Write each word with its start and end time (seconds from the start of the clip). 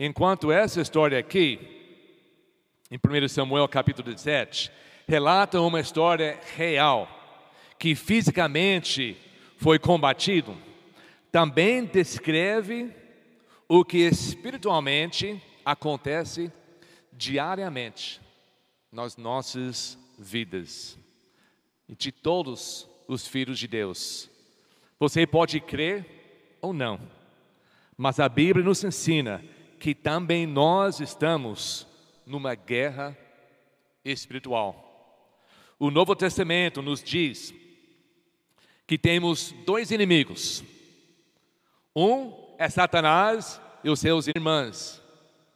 Enquanto 0.00 0.52
essa 0.52 0.80
história 0.80 1.18
aqui, 1.18 1.58
em 2.88 2.96
1 2.96 3.26
Samuel 3.26 3.66
capítulo 3.66 4.14
17, 4.14 4.70
relata 5.08 5.60
uma 5.60 5.80
história 5.80 6.38
real, 6.54 7.08
que 7.80 7.96
fisicamente 7.96 9.16
foi 9.56 9.76
combatido, 9.76 10.56
também 11.32 11.84
descreve 11.84 12.94
o 13.66 13.84
que 13.84 13.98
espiritualmente 13.98 15.42
acontece 15.64 16.52
diariamente 17.12 18.20
nas 18.92 19.16
nossas 19.16 19.98
vidas 20.16 20.96
e 21.88 21.96
de 21.96 22.12
todos 22.12 22.88
os 23.08 23.26
filhos 23.26 23.58
de 23.58 23.66
Deus. 23.66 24.30
Você 25.00 25.26
pode 25.26 25.58
crer 25.58 26.06
ou 26.60 26.72
não, 26.72 27.00
mas 27.96 28.20
a 28.20 28.28
Bíblia 28.28 28.64
nos 28.64 28.84
ensina 28.84 29.42
que 29.78 29.94
também 29.94 30.46
nós 30.46 31.00
estamos 31.00 31.86
numa 32.26 32.54
guerra 32.54 33.16
espiritual. 34.04 34.84
O 35.78 35.90
Novo 35.90 36.16
Testamento 36.16 36.82
nos 36.82 37.02
diz 37.02 37.54
que 38.86 38.98
temos 38.98 39.54
dois 39.64 39.90
inimigos. 39.90 40.64
Um 41.94 42.32
é 42.58 42.68
Satanás 42.68 43.60
e 43.84 43.90
os 43.90 44.00
seus 44.00 44.26
irmãos, 44.26 45.00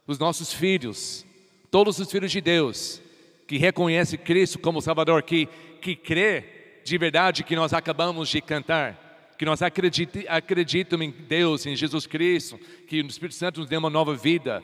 os 0.07 0.17
nossos 0.17 0.53
filhos, 0.53 1.25
todos 1.69 1.99
os 1.99 2.09
filhos 2.09 2.31
de 2.31 2.39
Deus, 2.39 3.01
que 3.47 3.57
reconhecem 3.57 4.17
Cristo 4.17 4.59
como 4.59 4.81
Salvador, 4.81 5.23
que, 5.23 5.47
que 5.81 5.95
crê 5.95 6.81
de 6.85 6.97
verdade 6.97 7.43
que 7.43 7.55
nós 7.55 7.73
acabamos 7.73 8.29
de 8.29 8.41
cantar 8.41 9.02
que 9.37 9.45
nós 9.45 9.61
acreditamos 9.61 11.05
em 11.05 11.11
Deus, 11.11 11.65
em 11.65 11.75
Jesus 11.75 12.05
Cristo, 12.05 12.57
que 12.87 13.01
o 13.01 13.07
Espírito 13.07 13.35
Santo 13.35 13.59
nos 13.59 13.69
deu 13.69 13.79
uma 13.79 13.89
nova 13.89 14.15
vida. 14.15 14.63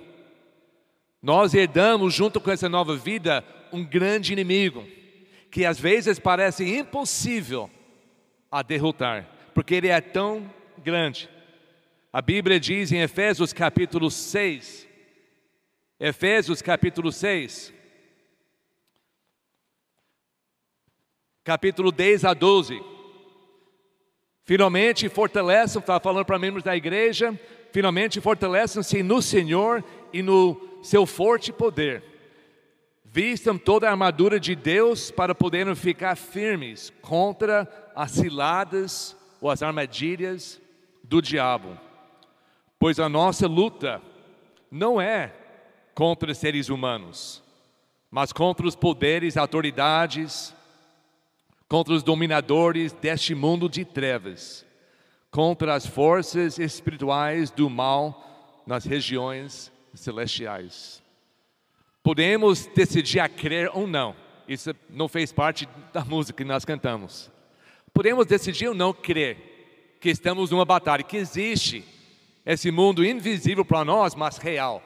Nós 1.22 1.54
herdamos, 1.54 2.14
junto 2.14 2.40
com 2.40 2.52
essa 2.52 2.70
nova 2.70 2.96
vida, 2.96 3.44
um 3.74 3.84
grande 3.84 4.32
inimigo, 4.34 4.86
que 5.52 5.66
às 5.66 5.80
vezes 5.80 6.20
parece 6.20 6.64
impossível 6.64 7.70
a 8.52 8.62
derrotar, 8.62 9.28
porque 9.54 9.76
ele 9.76 9.88
é 9.88 10.00
tão 10.00 10.50
grande. 10.78 11.30
A 12.12 12.22
Bíblia 12.22 12.60
diz 12.60 12.92
em 12.92 13.02
Efésios 13.02 13.54
capítulo 13.54 14.10
6, 14.10 14.88
Efésios 16.00 16.62
capítulo 16.62 17.12
6, 17.12 17.74
capítulo 21.44 21.92
10 21.92 22.26
a 22.26 22.34
12, 22.34 22.82
Finalmente 24.50 25.08
fortaleçam, 25.10 25.80
está 25.80 26.00
falando 26.00 26.26
para 26.26 26.40
membros 26.40 26.64
da 26.64 26.76
igreja, 26.76 27.40
finalmente 27.72 28.20
fortaleçam-se 28.20 29.04
no 29.04 29.22
Senhor 29.22 29.84
e 30.12 30.24
no 30.24 30.60
seu 30.82 31.06
forte 31.06 31.54
poder. 31.54 32.04
Vistam 33.06 33.60
toda 33.60 33.88
a 33.88 33.92
armadura 33.92 34.40
de 34.40 34.56
Deus 34.56 35.12
para 35.12 35.36
poderem 35.36 35.76
ficar 35.76 36.16
firmes 36.16 36.92
contra 37.00 37.72
as 37.96 38.10
ciladas 38.10 39.16
ou 39.40 39.52
as 39.52 39.62
armadilhas 39.62 40.60
do 41.04 41.22
diabo. 41.22 41.78
Pois 42.80 43.00
a 43.00 43.08
nossa 43.08 43.46
luta 43.46 44.02
não 44.72 45.00
é 45.00 45.32
contra 45.94 46.34
seres 46.34 46.70
humanos, 46.70 47.44
mas 48.10 48.34
contra 48.34 48.66
os 48.66 48.76
poderes, 48.76 49.38
autoridades, 49.38 50.56
contra 51.70 51.94
os 51.94 52.02
dominadores 52.02 52.92
deste 52.92 53.36
mundo 53.36 53.70
de 53.70 53.86
trevas, 53.86 54.66
contra 55.30 55.76
as 55.76 55.86
forças 55.86 56.58
espirituais 56.58 57.52
do 57.52 57.70
mal 57.70 58.64
nas 58.66 58.86
regiões 58.86 59.72
celestiais. 59.94 61.02
Podemos 62.02 62.66
decidir 62.66 63.20
a 63.20 63.30
crer 63.30 63.70
ou 63.72 63.86
não, 63.86 64.16
isso 64.48 64.76
não 64.90 65.08
fez 65.08 65.32
parte 65.32 65.70
da 65.94 66.04
música 66.04 66.38
que 66.38 66.44
nós 66.44 66.66
cantamos. 66.66 67.30
Podemos 67.94 68.26
decidir 68.26 68.70
ou 68.70 68.74
não 68.74 68.92
crer 68.92 69.98
que 70.02 70.10
estamos 70.10 70.50
numa 70.50 70.66
batalha, 70.66 71.04
que 71.04 71.18
existe 71.18 71.86
esse 72.44 72.72
mundo 72.72 73.06
invisível 73.06 73.64
para 73.64 73.86
nós, 73.86 74.16
mas 74.16 74.38
real. 74.38 74.82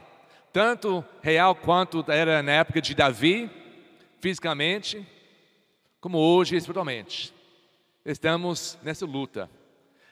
Tanto 0.52 1.04
real 1.22 1.56
quanto 1.56 2.04
era 2.12 2.44
na 2.44 2.52
época 2.52 2.82
de 2.82 2.94
Davi, 2.94 3.50
fisicamente, 4.20 5.06
como 6.04 6.18
hoje 6.18 6.58
espiritualmente. 6.58 7.34
Estamos 8.04 8.78
nessa 8.84 9.06
luta. 9.06 9.50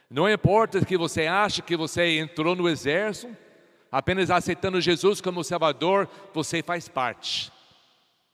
Não 0.10 0.30
importa 0.30 0.86
que 0.86 0.98
você 0.98 1.28
ache 1.28 1.62
que 1.62 1.76
você 1.76 2.18
entrou 2.18 2.56
no 2.56 2.70
exército, 2.70 3.36
apenas 3.92 4.32
aceitando 4.32 4.80
Jesus 4.80 5.20
como 5.20 5.44
Salvador, 5.44 6.08
você 6.34 6.64
faz 6.64 6.88
parte. 6.88 7.52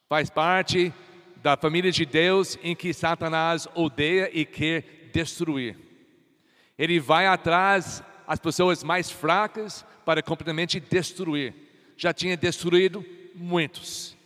Faz 0.08 0.30
parte 0.30 0.94
da 1.38 1.58
família 1.58 1.92
de 1.92 2.06
Deus 2.06 2.60
em 2.62 2.76
que 2.76 2.94
Satanás 2.94 3.68
odeia 3.74 4.30
e 4.32 4.46
quer 4.46 5.10
destruir. 5.12 5.76
Ele 6.78 7.00
vai 7.00 7.26
atrás 7.26 8.04
as 8.28 8.38
pessoas 8.38 8.84
mais 8.84 9.10
fracas 9.10 9.84
para 10.06 10.22
completamente 10.22 10.80
destruir. 10.80 11.56
Já 11.98 12.14
tinha 12.14 12.38
destruído 12.38 13.04
muitos. 13.34 14.17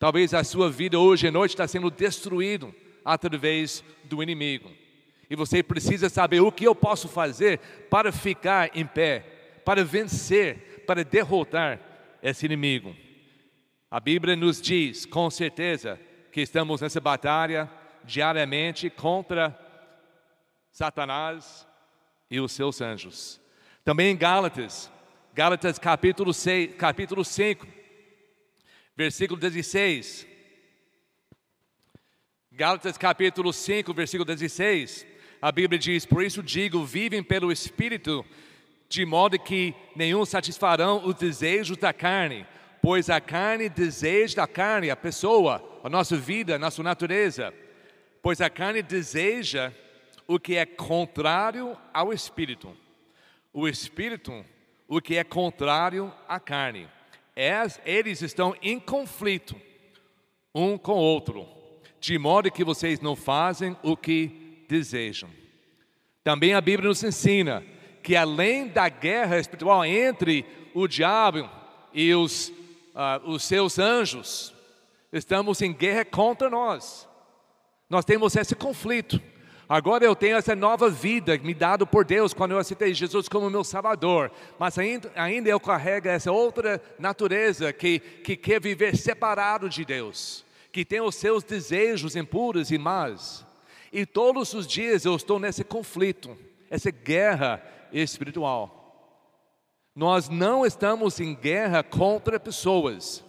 Talvez 0.00 0.32
a 0.32 0.42
sua 0.42 0.70
vida 0.70 0.98
hoje 0.98 1.28
à 1.28 1.30
noite 1.30 1.50
está 1.50 1.68
sendo 1.68 1.90
destruído 1.90 2.74
através 3.04 3.84
do 4.04 4.22
inimigo. 4.22 4.72
E 5.28 5.36
você 5.36 5.62
precisa 5.62 6.08
saber 6.08 6.40
o 6.40 6.50
que 6.50 6.64
eu 6.64 6.74
posso 6.74 7.06
fazer 7.06 7.58
para 7.90 8.10
ficar 8.10 8.74
em 8.74 8.86
pé, 8.86 9.60
para 9.62 9.84
vencer, 9.84 10.84
para 10.86 11.04
derrotar 11.04 11.78
esse 12.22 12.46
inimigo. 12.46 12.96
A 13.90 14.00
Bíblia 14.00 14.34
nos 14.34 14.58
diz, 14.58 15.04
com 15.04 15.28
certeza, 15.28 16.00
que 16.32 16.40
estamos 16.40 16.80
nessa 16.80 16.98
batalha 16.98 17.70
diariamente 18.02 18.88
contra 18.88 19.54
Satanás 20.72 21.68
e 22.30 22.40
os 22.40 22.52
seus 22.52 22.80
anjos. 22.80 23.38
Também 23.84 24.12
em 24.12 24.16
Gálatas, 24.16 24.90
Gálatas 25.34 25.78
capítulo, 25.78 26.32
6, 26.32 26.74
capítulo 26.76 27.22
5, 27.22 27.79
versículo 29.00 29.40
16. 29.40 30.26
Gálatas 32.52 32.98
capítulo 32.98 33.50
5, 33.50 33.94
versículo 33.94 34.26
16. 34.26 35.06
A 35.40 35.50
Bíblia 35.50 35.78
diz: 35.78 36.04
Por 36.04 36.22
isso 36.22 36.42
digo, 36.42 36.84
vivem 36.84 37.22
pelo 37.22 37.50
Espírito, 37.50 38.22
de 38.90 39.06
modo 39.06 39.38
que 39.38 39.74
nenhum 39.96 40.26
satisfarão 40.26 41.02
os 41.02 41.14
desejos 41.14 41.78
da 41.78 41.94
carne, 41.94 42.46
pois 42.82 43.08
a 43.08 43.22
carne 43.22 43.70
deseja 43.70 44.42
da 44.42 44.46
carne, 44.46 44.90
a 44.90 44.96
pessoa, 44.96 45.80
a 45.82 45.88
nossa 45.88 46.14
vida, 46.18 46.56
a 46.56 46.58
nossa 46.58 46.82
natureza. 46.82 47.54
Pois 48.20 48.42
a 48.42 48.50
carne 48.50 48.82
deseja 48.82 49.72
o 50.26 50.38
que 50.38 50.56
é 50.56 50.66
contrário 50.66 51.74
ao 51.90 52.12
Espírito, 52.12 52.76
o 53.50 53.66
Espírito, 53.66 54.44
o 54.86 55.00
que 55.00 55.16
é 55.16 55.24
contrário 55.24 56.12
à 56.28 56.38
carne 56.38 56.86
eles 57.84 58.20
estão 58.20 58.54
em 58.60 58.78
conflito 58.78 59.56
um 60.54 60.76
com 60.76 60.92
o 60.92 60.96
outro, 60.96 61.46
de 61.98 62.18
modo 62.18 62.50
que 62.50 62.64
vocês 62.64 63.00
não 63.00 63.16
fazem 63.16 63.76
o 63.82 63.96
que 63.96 64.64
desejam. 64.68 65.30
Também 66.22 66.54
a 66.54 66.60
Bíblia 66.60 66.88
nos 66.88 67.02
ensina 67.02 67.64
que 68.02 68.14
além 68.14 68.68
da 68.68 68.88
guerra 68.88 69.38
espiritual 69.38 69.84
entre 69.84 70.44
o 70.74 70.86
diabo 70.86 71.48
e 71.92 72.14
os, 72.14 72.48
uh, 72.48 73.26
os 73.26 73.42
seus 73.42 73.78
anjos, 73.78 74.54
estamos 75.12 75.62
em 75.62 75.72
guerra 75.72 76.04
contra 76.04 76.50
nós. 76.50 77.08
Nós 77.88 78.04
temos 78.04 78.36
esse 78.36 78.54
conflito. 78.54 79.20
Agora 79.70 80.04
eu 80.04 80.16
tenho 80.16 80.36
essa 80.36 80.56
nova 80.56 80.90
vida 80.90 81.38
me 81.38 81.54
dado 81.54 81.86
por 81.86 82.04
Deus 82.04 82.34
quando 82.34 82.50
eu 82.50 82.58
aceitei 82.58 82.92
Jesus 82.92 83.28
como 83.28 83.48
meu 83.48 83.62
Salvador. 83.62 84.28
Mas 84.58 84.76
ainda, 84.76 85.12
ainda 85.14 85.48
eu 85.48 85.60
carrego 85.60 86.08
essa 86.08 86.32
outra 86.32 86.82
natureza 86.98 87.72
que, 87.72 88.00
que 88.00 88.34
quer 88.34 88.60
viver 88.60 88.96
separado 88.96 89.68
de 89.68 89.84
Deus, 89.84 90.44
que 90.72 90.84
tem 90.84 91.00
os 91.00 91.14
seus 91.14 91.44
desejos 91.44 92.16
impuros 92.16 92.72
e 92.72 92.78
más. 92.78 93.46
E 93.92 94.04
todos 94.04 94.52
os 94.54 94.66
dias 94.66 95.04
eu 95.04 95.14
estou 95.14 95.38
nesse 95.38 95.62
conflito, 95.62 96.36
essa 96.68 96.90
guerra 96.90 97.62
espiritual. 97.92 99.14
Nós 99.94 100.28
não 100.28 100.66
estamos 100.66 101.20
em 101.20 101.32
guerra 101.32 101.84
contra 101.84 102.40
pessoas. 102.40 103.22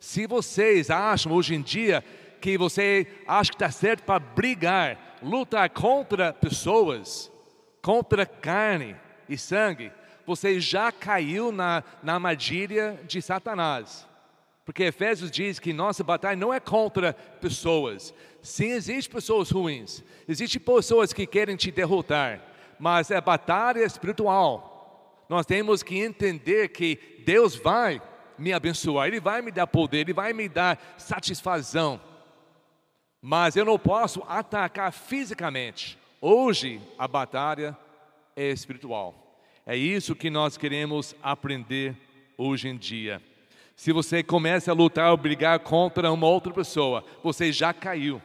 Se 0.00 0.26
vocês 0.26 0.88
acham 0.88 1.32
hoje 1.32 1.54
em 1.54 1.60
dia 1.60 2.02
que 2.40 2.56
você 2.56 3.06
acha 3.28 3.50
que 3.50 3.56
está 3.56 3.70
certo 3.70 4.04
para 4.04 4.18
brigar, 4.18 5.11
lutar 5.22 5.68
contra 5.70 6.32
pessoas, 6.32 7.30
contra 7.80 8.26
carne 8.26 8.96
e 9.28 9.36
sangue, 9.36 9.92
você 10.26 10.60
já 10.60 10.92
caiu 10.92 11.50
na, 11.50 11.82
na 12.02 12.14
armadilha 12.14 12.98
de 13.06 13.20
Satanás. 13.20 14.06
Porque 14.64 14.84
Efésios 14.84 15.30
diz 15.30 15.58
que 15.58 15.72
nossa 15.72 16.04
batalha 16.04 16.36
não 16.36 16.54
é 16.54 16.60
contra 16.60 17.12
pessoas. 17.12 18.14
Sim, 18.40 18.70
existem 18.70 19.12
pessoas 19.12 19.50
ruins, 19.50 20.04
existem 20.28 20.60
pessoas 20.60 21.12
que 21.12 21.26
querem 21.26 21.56
te 21.56 21.70
derrotar, 21.70 22.40
mas 22.78 23.10
é 23.10 23.20
batalha 23.20 23.84
espiritual. 23.84 25.24
Nós 25.28 25.46
temos 25.46 25.82
que 25.82 25.98
entender 25.98 26.68
que 26.68 27.22
Deus 27.24 27.54
vai 27.54 28.00
me 28.38 28.52
abençoar, 28.52 29.08
Ele 29.08 29.20
vai 29.20 29.42
me 29.42 29.50
dar 29.50 29.66
poder, 29.66 29.98
Ele 29.98 30.12
vai 30.12 30.32
me 30.32 30.48
dar 30.48 30.78
satisfação. 30.96 32.00
Mas 33.24 33.54
eu 33.54 33.64
não 33.64 33.78
posso 33.78 34.20
atacar 34.26 34.92
fisicamente. 34.92 35.96
Hoje 36.20 36.82
a 36.98 37.06
batalha 37.06 37.78
é 38.34 38.50
espiritual. 38.50 39.14
É 39.64 39.76
isso 39.76 40.16
que 40.16 40.28
nós 40.28 40.56
queremos 40.56 41.14
aprender 41.22 41.96
hoje 42.36 42.68
em 42.68 42.76
dia. 42.76 43.22
Se 43.76 43.92
você 43.92 44.24
começa 44.24 44.72
a 44.72 44.74
lutar 44.74 45.12
ou 45.12 45.16
brigar 45.16 45.60
contra 45.60 46.10
uma 46.10 46.26
outra 46.26 46.52
pessoa, 46.52 47.04
você 47.22 47.52
já 47.52 47.72
caiu 47.72 48.20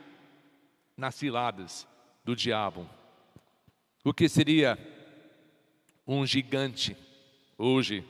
nas 0.98 1.14
ciladas 1.14 1.88
do 2.26 2.36
diabo. 2.36 2.90
O 4.04 4.12
que 4.12 4.28
seria 4.28 4.80
um 6.08 6.26
gigante 6.26 6.98
hoje? 7.56 8.04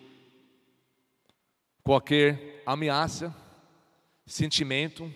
Qualquer 1.84 2.62
ameaça, 2.66 3.36
sentimento, 4.26 5.14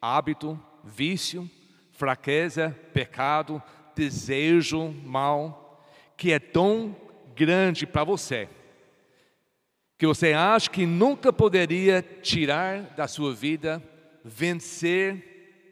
hábito, 0.00 0.58
vício, 0.84 1.50
fraqueza, 1.92 2.76
pecado, 2.92 3.62
desejo 3.94 4.88
mal, 5.04 5.84
que 6.16 6.32
é 6.32 6.38
tão 6.38 6.96
grande 7.34 7.86
para 7.86 8.04
você 8.04 8.48
que 10.00 10.06
você 10.06 10.32
acha 10.32 10.70
que 10.70 10.86
nunca 10.86 11.30
poderia 11.30 12.00
tirar 12.00 12.84
da 12.96 13.06
sua 13.06 13.34
vida, 13.34 13.82
vencer, 14.24 15.68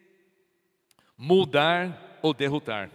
mudar 1.16 2.18
ou 2.20 2.34
derrotar. 2.34 2.90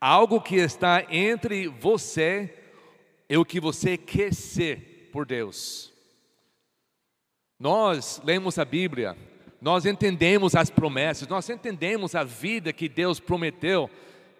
Algo 0.00 0.40
que 0.40 0.56
está 0.56 1.06
entre 1.14 1.68
você 1.68 2.52
e 3.28 3.36
o 3.36 3.44
que 3.44 3.60
você 3.60 3.96
quer 3.96 4.34
ser 4.34 5.08
por 5.12 5.24
Deus. 5.24 5.92
Nós 7.56 8.20
lemos 8.24 8.58
a 8.58 8.64
Bíblia, 8.64 9.16
nós 9.60 9.86
entendemos 9.86 10.54
as 10.54 10.70
promessas, 10.70 11.26
nós 11.28 11.48
entendemos 11.48 12.14
a 12.14 12.24
vida 12.24 12.72
que 12.72 12.88
Deus 12.88 13.18
prometeu 13.18 13.90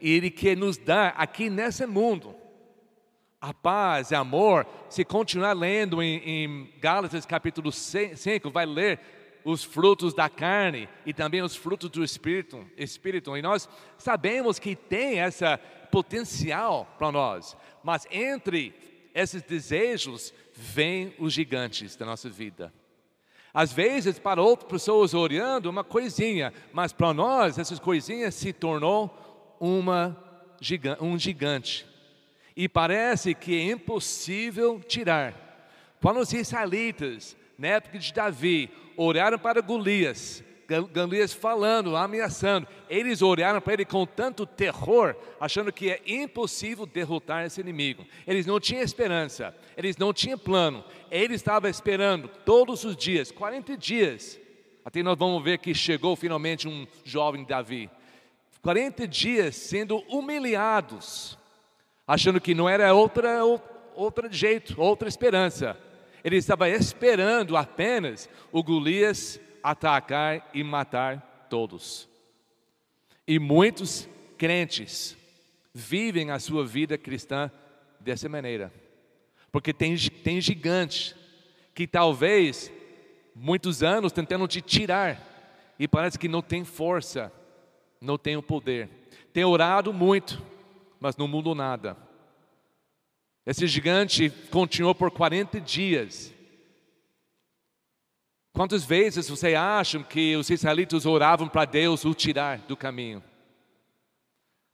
e 0.00 0.12
Ele 0.12 0.30
quer 0.30 0.56
nos 0.56 0.76
dar 0.76 1.14
aqui 1.16 1.50
nesse 1.50 1.86
mundo 1.86 2.34
a 3.40 3.54
paz 3.54 4.12
amor, 4.12 4.66
se 4.90 5.04
continuar 5.04 5.52
lendo 5.52 6.02
em, 6.02 6.16
em 6.24 6.72
Gálatas 6.80 7.24
capítulo 7.24 7.70
5, 7.70 8.50
vai 8.50 8.66
ler 8.66 9.00
os 9.44 9.62
frutos 9.62 10.12
da 10.12 10.28
carne 10.28 10.88
e 11.06 11.14
também 11.14 11.40
os 11.40 11.54
frutos 11.54 11.88
do 11.88 12.02
Espírito, 12.02 12.66
Espírito. 12.76 13.36
E 13.36 13.42
nós 13.42 13.68
sabemos 13.96 14.58
que 14.58 14.74
tem 14.74 15.20
essa 15.20 15.56
potencial 15.90 16.86
para 16.98 17.12
nós, 17.12 17.56
mas 17.82 18.06
entre 18.10 18.74
esses 19.14 19.42
desejos 19.42 20.34
vêm 20.52 21.14
os 21.18 21.32
gigantes 21.32 21.96
da 21.96 22.04
nossa 22.04 22.28
vida. 22.28 22.72
Às 23.52 23.72
vezes, 23.72 24.18
para 24.18 24.42
outras 24.42 24.70
pessoas 24.70 25.14
olhando, 25.14 25.70
uma 25.70 25.82
coisinha, 25.82 26.52
mas 26.72 26.92
para 26.92 27.12
nós, 27.14 27.58
essas 27.58 27.78
coisinhas 27.78 28.34
se 28.34 28.52
tornou 28.52 29.56
uma, 29.60 30.16
um 31.00 31.18
gigante 31.18 31.86
e 32.60 32.68
parece 32.68 33.36
que 33.36 33.56
é 33.56 33.70
impossível 33.70 34.80
tirar. 34.80 35.32
Quando 36.02 36.18
os 36.18 36.32
israelitas, 36.32 37.36
na 37.56 37.68
época 37.68 38.00
de 38.00 38.12
Davi, 38.12 38.68
oraram 38.96 39.38
para 39.38 39.60
Golias, 39.60 40.42
Golias 40.92 41.32
falando, 41.32 41.96
ameaçando, 41.96 42.68
eles 42.90 43.22
oraram 43.22 43.58
para 43.58 43.72
ele 43.72 43.86
com 43.86 44.04
tanto 44.04 44.44
terror, 44.44 45.16
achando 45.40 45.72
que 45.72 45.90
é 45.90 46.02
impossível 46.06 46.84
derrotar 46.84 47.46
esse 47.46 47.58
inimigo. 47.58 48.04
Eles 48.26 48.44
não 48.44 48.60
tinham 48.60 48.82
esperança, 48.82 49.56
eles 49.78 49.96
não 49.96 50.12
tinham 50.12 50.38
plano, 50.38 50.84
eles 51.10 51.36
estavam 51.36 51.70
esperando 51.70 52.28
todos 52.44 52.84
os 52.84 52.94
dias, 52.94 53.32
40 53.32 53.78
dias. 53.78 54.38
Até 54.84 55.02
nós 55.02 55.18
vamos 55.18 55.42
ver 55.42 55.58
que 55.58 55.74
chegou 55.74 56.14
finalmente 56.14 56.68
um 56.68 56.86
jovem 57.02 57.44
Davi. 57.44 57.90
40 58.60 59.08
dias 59.08 59.56
sendo 59.56 59.98
humilhados, 60.08 61.38
achando 62.06 62.40
que 62.40 62.54
não 62.54 62.68
era 62.68 62.92
outra, 62.92 63.42
outra 63.94 64.30
jeito, 64.30 64.78
outra 64.78 65.08
esperança. 65.08 65.78
Ele 66.22 66.36
estava 66.36 66.68
esperando 66.68 67.56
apenas 67.56 68.28
o 68.52 68.62
Golias 68.62 69.40
atacar 69.70 70.48
e 70.54 70.64
matar 70.64 71.46
todos. 71.50 72.08
E 73.26 73.38
muitos 73.38 74.08
crentes 74.38 75.16
vivem 75.74 76.30
a 76.30 76.38
sua 76.38 76.64
vida 76.64 76.96
cristã 76.96 77.50
dessa 78.00 78.28
maneira. 78.28 78.72
Porque 79.52 79.72
tem, 79.72 79.96
tem 79.96 80.40
gigante 80.40 81.14
que 81.74 81.86
talvez 81.86 82.72
muitos 83.34 83.82
anos 83.82 84.10
tentando 84.12 84.48
te 84.48 84.62
tirar 84.62 85.22
e 85.78 85.86
parece 85.86 86.18
que 86.18 86.28
não 86.28 86.40
tem 86.40 86.64
força, 86.64 87.30
não 88.00 88.16
tem 88.16 88.36
o 88.36 88.42
poder. 88.42 88.88
Tem 89.34 89.44
orado 89.44 89.92
muito, 89.92 90.42
mas 90.98 91.16
não 91.16 91.28
mudou 91.28 91.54
nada. 91.54 91.94
Esse 93.44 93.66
gigante 93.66 94.30
continuou 94.50 94.94
por 94.94 95.10
40 95.10 95.60
dias. 95.60 96.34
Quantas 98.58 98.84
vezes 98.84 99.28
você 99.28 99.54
acha 99.54 100.02
que 100.02 100.34
os 100.34 100.50
israelitas 100.50 101.06
oravam 101.06 101.46
para 101.46 101.64
Deus 101.64 102.04
o 102.04 102.12
tirar 102.12 102.58
do 102.58 102.76
caminho? 102.76 103.22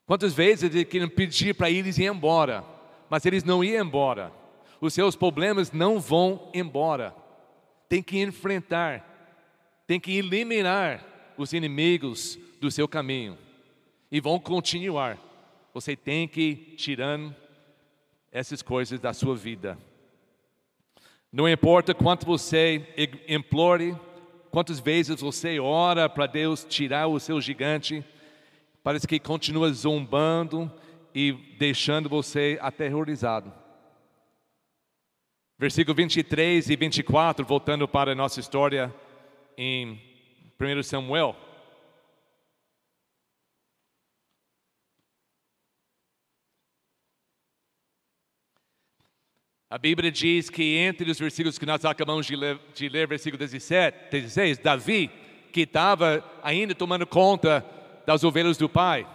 Quantas 0.07 0.33
vezes 0.33 0.63
eles 0.63 0.89
queriam 0.89 1.07
pedir 1.07 1.53
para 1.53 1.69
eles 1.69 1.99
ir 1.99 2.05
embora, 2.05 2.65
mas 3.11 3.27
eles 3.27 3.43
não 3.43 3.63
iam 3.63 3.85
embora. 3.85 4.31
Os 4.81 4.91
seus 4.91 5.15
problemas 5.15 5.71
não 5.71 5.99
vão 5.99 6.49
embora. 6.51 7.15
Tem 7.87 8.01
que 8.01 8.19
enfrentar, 8.19 9.05
tem 9.85 9.99
que 9.99 10.17
eliminar 10.17 11.05
os 11.37 11.53
inimigos 11.53 12.39
do 12.59 12.71
seu 12.71 12.87
caminho 12.87 13.37
e 14.11 14.19
vão 14.19 14.39
continuar. 14.39 15.19
Você 15.75 15.95
tem 15.95 16.27
que 16.27 16.41
ir 16.41 16.55
tirando 16.75 17.35
essas 18.31 18.63
coisas 18.63 18.99
da 18.99 19.13
sua 19.13 19.35
vida. 19.35 19.77
Não 21.35 21.49
importa 21.49 21.93
quanto 21.93 22.25
você 22.25 22.81
implore, 23.27 23.93
quantas 24.49 24.79
vezes 24.79 25.19
você 25.19 25.59
ora 25.59 26.07
para 26.07 26.27
Deus 26.27 26.63
tirar 26.63 27.07
o 27.07 27.19
seu 27.19 27.41
gigante, 27.41 28.05
parece 28.81 29.05
que 29.05 29.19
continua 29.19 29.69
zombando 29.73 30.71
e 31.13 31.33
deixando 31.59 32.07
você 32.07 32.57
aterrorizado. 32.61 33.51
Versículo 35.59 35.93
23 35.93 36.69
e 36.69 36.75
24, 36.77 37.45
voltando 37.45 37.85
para 37.85 38.13
a 38.13 38.15
nossa 38.15 38.39
história 38.39 38.95
em 39.57 40.01
1 40.57 40.83
Samuel. 40.83 41.35
A 49.75 49.77
Bíblia 49.77 50.09
diz 50.09 50.49
que 50.49 50.77
entre 50.77 51.11
os 51.11 51.19
versículos 51.19 51.59
que 51.59 51.65
nós 51.65 51.83
acabamos 51.83 52.25
de 52.25 52.33
ler, 52.33 52.57
de 52.73 52.87
ler 52.87 53.05
versículo 53.09 53.37
17, 53.37 54.09
16, 54.09 54.57
Davi, 54.59 55.11
que 55.51 55.63
estava 55.63 56.23
ainda 56.41 56.73
tomando 56.73 57.05
conta 57.05 57.61
das 58.05 58.23
ovelhas 58.23 58.55
do 58.55 58.69
pai, 58.69 59.05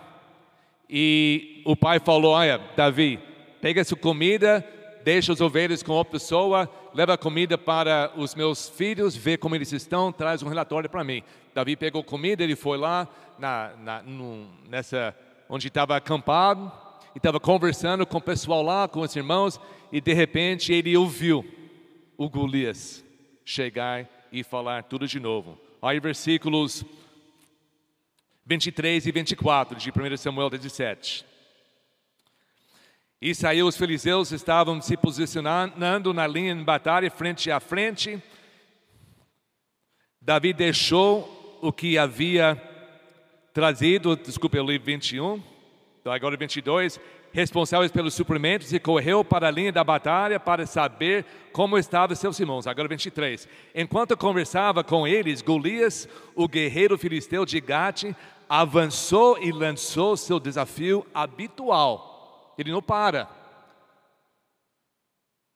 e 0.87 1.63
o 1.65 1.75
pai 1.75 1.99
falou: 1.99 2.33
Olha, 2.33 2.61
Davi, 2.77 3.19
pega 3.63 3.81
essa 3.81 3.97
comida, 3.97 4.63
deixa 5.03 5.33
as 5.33 5.41
ovelhas 5.41 5.83
com 5.83 5.93
outra 5.93 6.13
pessoa, 6.13 6.69
leva 6.93 7.15
a 7.15 7.17
comida 7.17 7.57
para 7.57 8.13
os 8.15 8.35
meus 8.35 8.69
filhos, 8.69 9.17
vê 9.17 9.39
como 9.39 9.55
eles 9.55 9.73
estão, 9.73 10.13
traz 10.13 10.43
um 10.43 10.49
relatório 10.49 10.91
para 10.91 11.03
mim. 11.03 11.23
Davi 11.55 11.75
pegou 11.75 12.05
comida, 12.05 12.45
ele 12.45 12.55
foi 12.55 12.77
lá 12.77 13.09
na, 13.39 13.71
na, 13.83 14.03
nessa 14.69 15.17
onde 15.49 15.69
estava 15.69 15.97
acampado, 15.97 16.71
e 17.15 17.19
estava 17.19 17.41
conversando 17.41 18.07
com 18.07 18.19
o 18.19 18.23
pessoal 18.23 18.63
lá, 18.63 18.89
com 18.89 19.01
os 19.01 19.15
irmãos, 19.17 19.61
e 19.91 20.01
de 20.01 20.13
repente 20.13 20.73
ele 20.73 20.97
ouviu 20.97 21.45
o 22.17 22.29
Golias 22.29 23.05
chegar 23.45 24.09
e 24.33 24.45
falar 24.45 24.85
tudo 24.85 25.07
de 25.07 25.19
novo. 25.19 25.59
Aí 25.83 25.99
versículos 25.99 26.85
23 28.47 29.07
e 29.07 29.13
24 29.13 29.79
de 29.79 29.91
1 29.91 30.17
Samuel 30.17 30.51
17. 30.51 31.25
E 33.23 33.35
saiu 33.35 33.67
os 33.67 33.77
filisteus 33.77 34.33
estavam 34.33 34.81
se 34.81 34.97
posicionando 34.97 36.15
na 36.15 36.27
linha 36.27 36.55
de 36.55 36.65
batalha 36.65 37.11
frente 37.11 37.51
a 37.51 37.61
frente. 37.61 38.23
Davi 40.21 40.53
deixou 40.53 41.59
o 41.61 41.73
que 41.73 41.99
havia 41.99 42.61
trazido, 43.53 44.17
desculpe, 44.17 44.57
eu 44.57 44.65
li 44.65 44.79
21, 44.79 45.43
agora 46.07 46.37
22, 46.37 46.99
responsáveis 47.33 47.91
pelos 47.91 48.15
suprimentos, 48.15 48.73
e 48.73 48.81
correu 48.81 49.25
para 49.25 49.49
a 49.49 49.51
linha 49.51 49.73
da 49.73 49.85
batalha 49.85 50.41
para 50.41 50.67
saber 50.67 51.25
como 51.53 51.77
estavam 51.77 52.17
seus 52.17 52.41
irmãos. 52.41 52.67
Agora 52.67 52.89
23. 52.89 53.47
Enquanto 53.75 54.17
conversava 54.17 54.83
com 54.83 55.07
eles, 55.07 55.43
Golias, 55.43 56.09
o 56.35 56.49
guerreiro 56.49 56.97
filisteu 56.97 57.45
de 57.45 57.61
Gate, 57.61 58.15
avançou 58.49 59.39
e 59.43 59.53
lançou 59.53 60.17
seu 60.17 60.41
desafio 60.41 61.07
habitual. 61.13 62.55
Ele 62.57 62.73
não 62.73 62.83
para. 62.83 63.29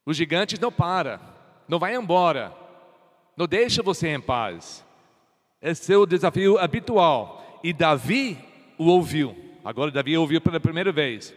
Os 0.07 0.17
gigantes 0.17 0.59
não 0.59 0.71
para, 0.71 1.19
não 1.67 1.79
vai 1.79 1.97
embora, 1.97 2.55
não 3.37 3.47
deixa 3.47 3.83
você 3.83 4.09
em 4.09 4.21
paz. 4.21 4.85
É 5.61 5.97
o 5.97 6.05
desafio 6.05 6.59
habitual. 6.59 7.61
E 7.65 7.73
Davi 7.73 8.39
o 8.77 8.85
ouviu. 8.87 9.44
Agora 9.65 9.91
Davi 9.91 10.17
ouviu 10.17 10.41
pela 10.41 10.61
primeira 10.61 10.93
vez. 10.93 11.35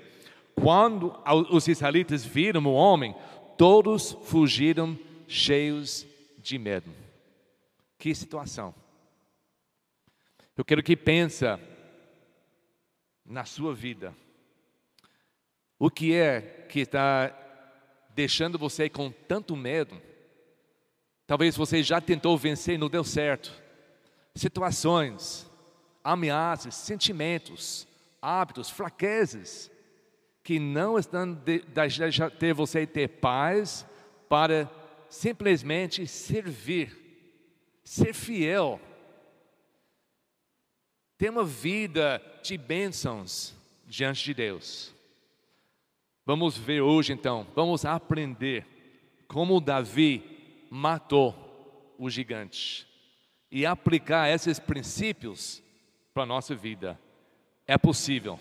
Quando 0.53 1.17
os 1.49 1.67
israelitas 1.67 2.25
viram 2.25 2.65
o 2.65 2.73
homem, 2.73 3.15
todos 3.57 4.11
fugiram 4.23 4.99
cheios 5.27 6.05
de 6.39 6.57
medo. 6.57 6.91
Que 7.97 8.13
situação. 8.13 8.75
Eu 10.57 10.65
quero 10.65 10.83
que 10.83 10.97
pensa 10.97 11.59
na 13.25 13.45
sua 13.45 13.73
vida. 13.73 14.13
O 15.79 15.89
que 15.89 16.13
é 16.13 16.65
que 16.69 16.79
está 16.81 17.33
deixando 18.15 18.57
você 18.57 18.89
com 18.89 19.11
tanto 19.11 19.55
medo? 19.55 20.01
Talvez 21.25 21.55
você 21.55 21.83
já 21.83 22.01
tentou 22.01 22.37
vencer 22.37 22.75
e 22.75 22.77
não 22.77 22.89
deu 22.89 23.03
certo. 23.03 23.53
Situações, 24.33 25.49
ameaças, 26.03 26.73
sentimentos, 26.75 27.87
hábitos, 28.21 28.69
fraquezas 28.69 29.71
que 30.43 30.59
não 30.59 30.97
estão 30.97 31.33
deixando 31.73 32.31
ter 32.31 32.53
você 32.53 32.87
ter 32.87 33.07
paz 33.07 33.85
para 34.29 34.69
simplesmente 35.09 36.07
servir, 36.07 36.95
ser 37.83 38.13
fiel, 38.13 38.79
ter 41.17 41.29
uma 41.29 41.43
vida 41.43 42.21
de 42.41 42.57
bênçãos 42.57 43.53
diante 43.85 44.23
de 44.23 44.33
Deus. 44.33 44.93
Vamos 46.25 46.57
ver 46.57 46.81
hoje 46.81 47.13
então, 47.13 47.47
vamos 47.55 47.85
aprender 47.85 48.65
como 49.27 49.59
Davi 49.59 50.65
matou 50.69 51.95
o 51.97 52.09
gigante 52.09 52.87
e 53.51 53.65
aplicar 53.65 54.29
esses 54.29 54.59
princípios 54.59 55.63
para 56.13 56.23
a 56.23 56.25
nossa 56.25 56.55
vida. 56.55 56.99
É 57.67 57.77
possível, 57.77 58.39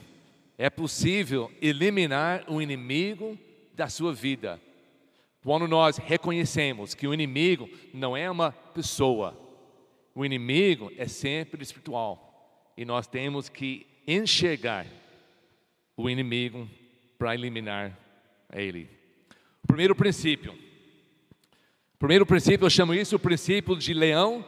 é 0.57 0.71
possível 0.71 1.51
eliminar 1.61 2.45
o 2.47 2.63
inimigo 2.63 3.37
da 3.75 3.89
sua 3.89 4.13
vida. 4.13 4.61
Quando 5.43 5.67
nós 5.67 5.97
reconhecemos 5.97 6.95
que 6.95 7.09
o 7.09 7.13
inimigo 7.13 7.69
não 7.93 8.17
é 8.17 8.31
uma 8.31 8.53
pessoa, 8.53 9.37
o 10.15 10.25
inimigo 10.25 10.93
é 10.97 11.09
sempre 11.09 11.63
espiritual 11.63 12.73
e 12.77 12.85
nós 12.85 13.07
temos 13.07 13.49
que 13.49 13.87
enxergar 14.07 14.87
o 15.97 16.09
inimigo 16.09 16.69
para 17.19 17.35
eliminar 17.35 17.99
ele. 18.53 18.89
O 19.65 19.67
primeiro 19.67 19.97
princípio. 19.97 20.53
O 20.53 21.99
primeiro 21.99 22.27
princípio, 22.27 22.65
eu 22.67 22.71
chamo 22.71 22.95
isso 22.95 23.17
o 23.17 23.21
princípio 23.21 23.77
de 23.77 23.93
leão 23.93 24.45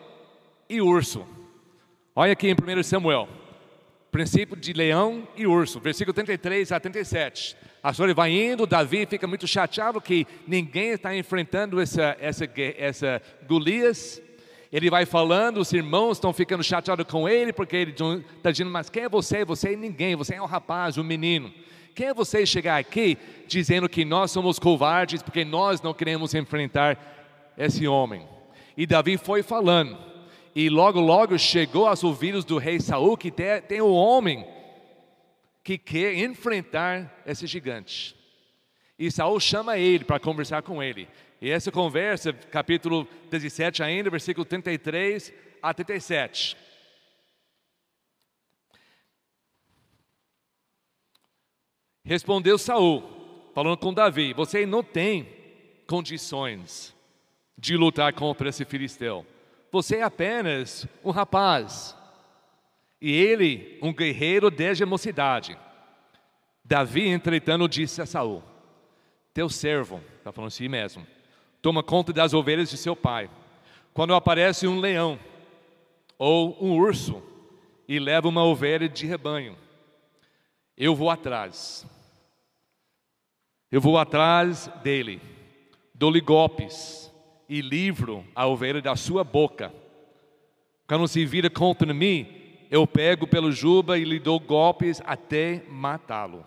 e 0.69 0.81
urso. 0.81 1.27
Olha 2.15 2.33
aqui 2.33 2.49
em 2.49 2.53
1 2.55 2.83
Samuel. 2.85 3.29
Princípio 4.11 4.57
de 4.57 4.73
leão 4.73 5.29
e 5.37 5.47
urso, 5.47 5.79
versículo 5.79 6.15
33 6.15 6.73
a 6.73 6.81
37. 6.81 7.57
A 7.83 7.91
história 7.91 8.15
vai 8.15 8.31
indo, 8.31 8.67
Davi 8.67 9.07
fica 9.07 9.27
muito 9.27 9.47
chateado 9.47 10.01
que 10.01 10.27
ninguém 10.47 10.91
está 10.91 11.15
enfrentando 11.15 11.81
essa, 11.81 12.17
essa, 12.19 12.49
essa 12.77 13.23
Golias. 13.47 14.21
Ele 14.73 14.91
vai 14.91 15.05
falando, 15.07 15.59
os 15.59 15.73
irmãos 15.73 16.13
estão 16.13 16.33
ficando 16.33 16.63
chateados 16.63 17.07
com 17.07 17.29
ele, 17.29 17.53
porque 17.53 17.77
ele 17.77 17.91
está 17.93 18.51
dizendo, 18.51 18.71
mas 18.71 18.89
quem 18.89 19.05
é 19.05 19.09
você? 19.09 19.45
Você 19.45 19.75
é 19.75 19.77
ninguém, 19.77 20.17
você 20.17 20.35
é 20.35 20.43
um 20.43 20.47
rapaz, 20.47 20.97
um 20.97 21.05
menino. 21.05 21.53
Quem 21.95 22.07
é 22.09 22.15
você 22.15 22.47
chegar 22.47 22.79
aqui 22.79 23.19
dizendo 23.47 23.89
que 23.89 24.05
nós 24.05 24.31
somos 24.31 24.59
covardes 24.59 25.23
porque 25.23 25.45
nós 25.45 25.83
não 25.83 25.93
queremos 25.93 26.35
enfrentar 26.35 27.53
esse 27.59 27.87
homem? 27.87 28.27
E 28.77 28.87
Davi 28.87 29.17
foi 29.17 29.43
falando, 29.43 29.99
e 30.61 30.69
logo, 30.69 30.99
logo 30.99 31.39
chegou 31.39 31.87
aos 31.87 32.03
ouvidos 32.03 32.45
do 32.45 32.59
rei 32.59 32.81
Saul 32.81 33.17
que 33.17 33.31
tem, 33.31 33.81
um 33.81 33.93
homem 33.93 34.45
que 35.63 35.79
quer 35.79 36.17
enfrentar 36.17 37.23
esse 37.25 37.47
gigante. 37.47 38.17
E 38.99 39.09
Saul 39.09 39.39
chama 39.39 39.79
ele 39.79 40.05
para 40.05 40.19
conversar 40.19 40.63
com 40.63 40.83
ele. 40.83 41.09
E 41.41 41.49
essa 41.49 41.71
conversa, 41.71 42.33
capítulo 42.33 43.07
17 43.31 43.85
ainda, 43.85 44.11
versículo 44.11 44.45
33 44.45 45.33
a 45.63 45.73
37. 45.73 46.57
Respondeu 52.03 52.59
Saul, 52.59 53.53
falando 53.55 53.77
com 53.77 53.95
Davi: 53.95 54.33
Você 54.33 54.67
não 54.67 54.83
tem 54.83 55.29
condições 55.87 56.93
de 57.57 57.77
lutar 57.77 58.13
contra 58.13 58.49
esse 58.49 58.65
filisteu. 58.65 59.25
Você 59.71 59.97
é 59.97 60.03
apenas 60.03 60.87
um 61.05 61.11
rapaz. 61.11 61.97
E 63.01 63.13
ele, 63.13 63.79
um 63.83 63.93
guerreiro 63.93 64.51
desde 64.51 64.83
a 64.83 64.87
mocidade. 64.87 65.59
Davi, 66.65 67.09
entretanto, 67.09 67.69
disse 67.69 68.03
a 68.03 68.07
Saul: 68.07 68.43
Teu 69.33 69.49
servo, 69.49 70.03
está 70.19 70.33
falando 70.33 70.49
assim 70.49 70.69
mesmo, 70.69 71.07
toma 71.63 71.83
conta 71.83 72.13
das 72.13 72.35
ovelhas 72.35 72.71
de 72.71 72.77
seu 72.77 72.97
pai. 72.97 73.31
Quando 73.95 74.15
aparece 74.15 74.67
um 74.67 74.81
leão 74.81 75.19
ou 76.19 76.57
um 76.65 76.77
urso 76.77 77.23
e 77.87 77.99
leva 77.99 78.29
uma 78.29 78.45
ovelha 78.45 78.89
de 78.89 79.07
rebanho, 79.07 79.57
eu 80.77 80.95
vou 80.95 81.11
atrás 81.11 81.87
eu 83.71 83.81
vou 83.81 83.99
atrás 83.99 84.71
dele, 84.83 85.21
dou-lhe 85.95 86.21
golpes 86.21 87.08
e 87.49 87.61
livro 87.61 88.25
a 88.35 88.47
ovelha 88.47 88.83
da 88.83 88.95
sua 88.95 89.25
boca. 89.25 89.73
Quando 90.87 91.09
se 91.09 91.25
vira 91.25 91.49
contra 91.49 91.93
mim, 91.95 92.27
eu 92.71 92.87
pego 92.87 93.27
pelo 93.27 93.51
juba 93.51 93.99
e 93.99 94.05
lhe 94.05 94.19
dou 94.19 94.39
golpes 94.39 95.01
até 95.05 95.63
matá-lo. 95.69 96.47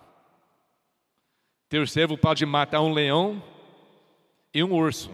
Teu 1.68 1.86
servo 1.86 2.16
pode 2.16 2.46
matar 2.46 2.80
um 2.80 2.92
leão 2.92 3.42
e 4.54 4.62
um 4.62 4.72
urso. 4.72 5.10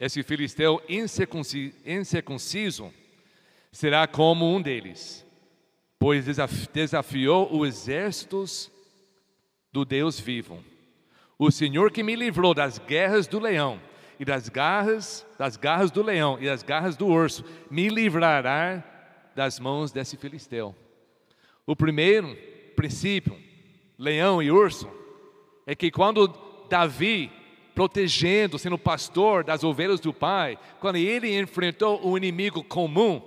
Esse 0.00 0.22
filisteu 0.22 0.82
incircunciso 0.88 2.92
será 3.70 4.06
como 4.06 4.52
um 4.52 4.62
deles, 4.62 5.26
pois 5.98 6.24
desafiou 6.72 7.52
os 7.52 7.68
exércitos 7.68 8.70
do 9.72 9.84
Deus 9.84 10.18
vivo. 10.18 10.64
O 11.38 11.50
Senhor 11.50 11.92
que 11.92 12.02
me 12.02 12.16
livrou 12.16 12.54
das 12.54 12.78
guerras 12.78 13.26
do 13.26 13.38
leão 13.38 13.80
e 14.18 14.24
das 14.24 14.48
garras, 14.48 15.26
das 15.38 15.56
garras 15.56 15.90
do 15.90 16.02
leão 16.02 16.38
e 16.40 16.46
das 16.46 16.62
garras 16.62 16.96
do 16.96 17.06
urso, 17.06 17.44
me 17.70 17.88
livrará 17.88 18.82
das 19.34 19.60
mãos 19.60 19.92
desse 19.92 20.16
filisteu. 20.16 20.74
O 21.66 21.76
primeiro 21.76 22.36
princípio, 22.74 23.36
leão 23.98 24.42
e 24.42 24.50
urso, 24.50 24.90
é 25.66 25.74
que 25.74 25.90
quando 25.90 26.32
Davi, 26.68 27.30
protegendo, 27.74 28.58
sendo 28.58 28.78
pastor 28.78 29.44
das 29.44 29.62
ovelhas 29.62 30.00
do 30.00 30.12
pai, 30.12 30.58
quando 30.80 30.96
ele 30.96 31.38
enfrentou 31.38 32.00
um 32.04 32.16
inimigo 32.16 32.64
comum, 32.64 33.22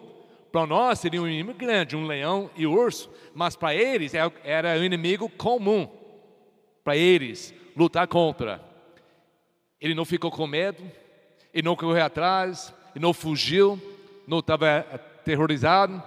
para 0.52 0.68
nós 0.68 1.00
seria 1.00 1.22
um 1.22 1.28
inimigo 1.28 1.58
grande, 1.58 1.96
um 1.96 2.06
leão 2.06 2.50
e 2.58 2.68
urso, 2.68 3.10
mas 3.34 3.56
para 3.56 3.74
eles 3.74 4.14
é, 4.14 4.20
era 4.44 4.78
um 4.78 4.84
inimigo 4.84 5.30
comum. 5.30 5.90
Para 6.84 6.98
eles, 6.98 7.54
lutar 7.76 8.08
contra. 8.08 8.71
Ele 9.82 9.96
não 9.96 10.06
ficou 10.06 10.32
com 10.32 10.48
medo, 10.48 10.84
ele 11.54 11.66
não 11.66 11.76
correu 11.76 12.04
atrás, 12.04 12.74
ele 12.96 13.02
não 13.02 13.14
fugiu, 13.14 13.82
não 14.28 14.40
estava 14.40 14.80
aterrorizado, 14.80 16.02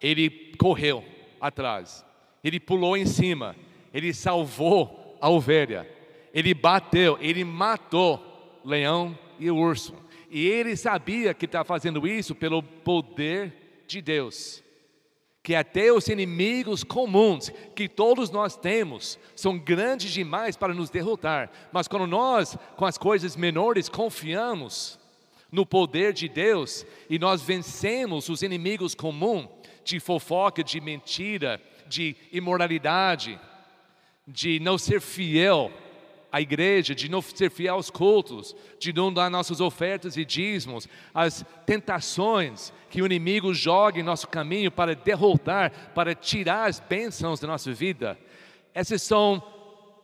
ele 0.00 0.54
correu 0.58 1.04
atrás, 1.40 2.04
ele 2.42 2.58
pulou 2.58 2.96
em 2.96 3.04
cima, 3.04 3.54
ele 3.92 4.14
salvou 4.14 5.18
a 5.20 5.28
ovelha, 5.28 5.88
ele 6.32 6.54
bateu, 6.54 7.18
ele 7.20 7.44
matou 7.44 8.60
leão 8.64 9.18
e 9.38 9.50
urso. 9.50 9.94
E 10.30 10.46
ele 10.46 10.76
sabia 10.76 11.34
que 11.34 11.44
estava 11.44 11.64
fazendo 11.64 12.06
isso 12.08 12.34
pelo 12.34 12.62
poder 12.62 13.84
de 13.86 14.00
Deus 14.00 14.63
que 15.44 15.54
até 15.54 15.92
os 15.92 16.08
inimigos 16.08 16.82
comuns 16.82 17.52
que 17.76 17.86
todos 17.86 18.30
nós 18.30 18.56
temos 18.56 19.18
são 19.36 19.58
grandes 19.58 20.10
demais 20.10 20.56
para 20.56 20.72
nos 20.72 20.88
derrotar, 20.88 21.50
mas 21.70 21.86
quando 21.86 22.06
nós, 22.06 22.56
com 22.76 22.86
as 22.86 22.96
coisas 22.96 23.36
menores, 23.36 23.90
confiamos 23.90 24.98
no 25.52 25.66
poder 25.66 26.14
de 26.14 26.30
Deus 26.30 26.86
e 27.10 27.18
nós 27.18 27.42
vencemos 27.42 28.30
os 28.30 28.40
inimigos 28.40 28.94
comuns 28.94 29.46
de 29.84 30.00
fofoca, 30.00 30.64
de 30.64 30.80
mentira, 30.80 31.60
de 31.86 32.16
imoralidade, 32.32 33.38
de 34.26 34.58
não 34.60 34.78
ser 34.78 34.98
fiel 35.02 35.70
a 36.34 36.40
igreja, 36.40 36.96
de 36.96 37.08
não 37.08 37.22
ser 37.22 37.48
fiel 37.48 37.76
aos 37.76 37.90
cultos, 37.90 38.56
de 38.76 38.92
não 38.92 39.12
dar 39.12 39.30
nossas 39.30 39.60
ofertas 39.60 40.16
e 40.16 40.24
dízimos, 40.24 40.88
as 41.14 41.44
tentações 41.64 42.72
que 42.90 43.00
o 43.00 43.06
inimigo 43.06 43.54
joga 43.54 44.00
em 44.00 44.02
nosso 44.02 44.26
caminho 44.26 44.68
para 44.68 44.96
derrotar, 44.96 45.92
para 45.94 46.12
tirar 46.12 46.68
as 46.68 46.80
bênçãos 46.80 47.38
da 47.38 47.46
nossa 47.46 47.72
vida. 47.72 48.18
Essas 48.74 49.00
são 49.00 49.40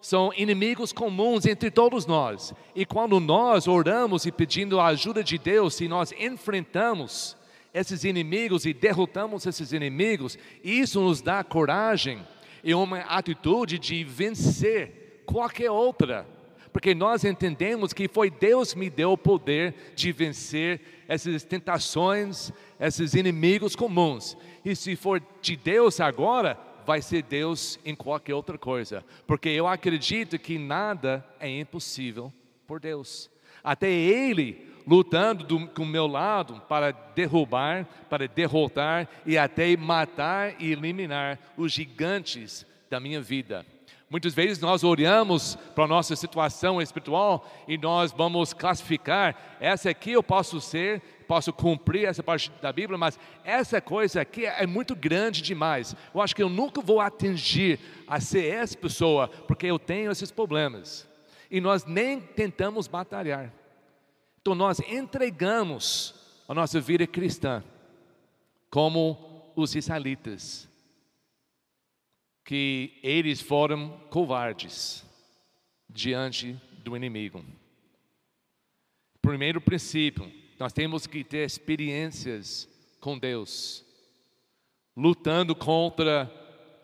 são 0.00 0.32
inimigos 0.37 0.92
comuns 0.92 1.46
entre 1.46 1.68
todos 1.68 2.06
nós. 2.06 2.54
E 2.76 2.87
quando 2.87 3.18
nós 3.18 3.66
oramos 3.66 4.25
e 4.25 4.30
pedindo 4.30 4.78
a 4.78 4.87
ajuda 4.87 5.25
de 5.25 5.37
Deus, 5.37 5.75
se 5.75 5.88
nós 5.88 6.12
enfrentamos 6.12 7.37
esses 7.75 8.04
inimigos 8.04 8.64
e 8.64 8.72
derrotamos 8.72 9.46
esses 9.46 9.72
inimigos, 9.72 10.38
isso 10.62 11.00
nos 11.00 11.20
dá 11.20 11.42
coragem 11.42 12.25
e 12.62 12.72
uma 12.72 13.00
atitude 13.00 13.80
de 13.80 14.04
vencer 14.04 15.00
qualquer 15.30 15.70
outra. 15.70 16.26
Porque 16.72 16.94
nós 16.94 17.25
entendemos 17.25 17.92
que 17.92 18.08
foi 18.08 18.30
Deus 18.30 18.72
que 18.72 18.78
me 18.78 18.88
deu 18.88 19.12
o 19.12 19.18
poder 19.18 19.75
de 19.96 20.12
vencer 20.12 20.80
essas 21.08 21.42
tentações, 21.42 22.52
esses 22.78 23.14
inimigos 23.14 23.75
comuns. 23.75 24.37
E 24.64 24.76
se 24.76 24.94
for 24.94 25.20
de 25.42 25.56
Deus 25.56 26.00
agora, 26.00 26.56
vai 26.87 27.02
ser 27.02 27.22
Deus 27.22 27.78
em 27.84 27.94
qualquer 27.94 28.34
outra 28.34 28.56
coisa, 28.56 29.04
porque 29.26 29.49
eu 29.49 29.66
acredito 29.66 30.38
que 30.38 30.58
nada 30.58 31.25
é 31.38 31.49
impossível 31.60 32.32
por 32.66 32.80
Deus. 32.80 33.30
Até 33.62 33.90
Ele 33.90 34.68
lutando 34.87 35.44
do, 35.44 35.68
com 35.68 35.82
o 35.82 35.87
meu 35.87 36.06
lado 36.06 36.60
para 36.68 36.90
derrubar, 36.90 37.84
para 38.08 38.26
derrotar 38.26 39.08
e 39.26 39.37
até 39.37 39.76
matar 39.76 40.54
e 40.60 40.72
eliminar 40.72 41.38
os 41.56 41.72
gigantes 41.72 42.66
da 42.88 42.99
minha 42.99 43.20
vida. 43.20 43.64
Muitas 44.10 44.34
vezes 44.34 44.58
nós 44.58 44.82
olhamos 44.82 45.54
para 45.72 45.84
a 45.84 45.86
nossa 45.86 46.16
situação 46.16 46.82
espiritual 46.82 47.48
e 47.68 47.78
nós 47.78 48.10
vamos 48.10 48.52
classificar, 48.52 49.56
essa 49.60 49.88
aqui 49.88 50.10
eu 50.10 50.22
posso 50.22 50.60
ser, 50.60 51.00
posso 51.28 51.52
cumprir 51.52 52.06
essa 52.06 52.20
parte 52.20 52.50
da 52.60 52.72
Bíblia, 52.72 52.98
mas 52.98 53.16
essa 53.44 53.80
coisa 53.80 54.20
aqui 54.20 54.44
é 54.44 54.66
muito 54.66 54.96
grande 54.96 55.40
demais. 55.40 55.94
Eu 56.12 56.20
acho 56.20 56.34
que 56.34 56.42
eu 56.42 56.48
nunca 56.48 56.80
vou 56.80 57.00
atingir 57.00 57.78
a 58.08 58.18
ser 58.20 58.52
essa 58.52 58.76
pessoa, 58.76 59.28
porque 59.46 59.66
eu 59.66 59.78
tenho 59.78 60.10
esses 60.10 60.32
problemas. 60.32 61.08
E 61.48 61.60
nós 61.60 61.84
nem 61.84 62.20
tentamos 62.20 62.88
batalhar. 62.88 63.52
Então 64.40 64.56
nós 64.56 64.80
entregamos 64.80 66.16
a 66.48 66.54
nossa 66.54 66.80
vida 66.80 67.06
cristã 67.06 67.62
como 68.68 69.52
os 69.54 69.76
israelitas 69.76 70.69
que 72.50 72.99
eles 73.00 73.40
foram 73.40 73.90
covardes 74.11 75.07
diante 75.88 76.61
do 76.83 76.97
inimigo. 76.97 77.45
Primeiro 79.23 79.61
princípio, 79.61 80.28
nós 80.59 80.73
temos 80.73 81.07
que 81.07 81.23
ter 81.23 81.47
experiências 81.47 82.69
com 82.99 83.16
Deus, 83.16 83.85
lutando 84.97 85.54
contra 85.54 86.28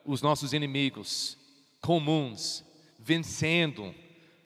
os 0.05 0.23
nossos 0.23 0.53
inimigos 0.53 1.37
comuns, 1.81 2.65
vencendo, 3.01 3.93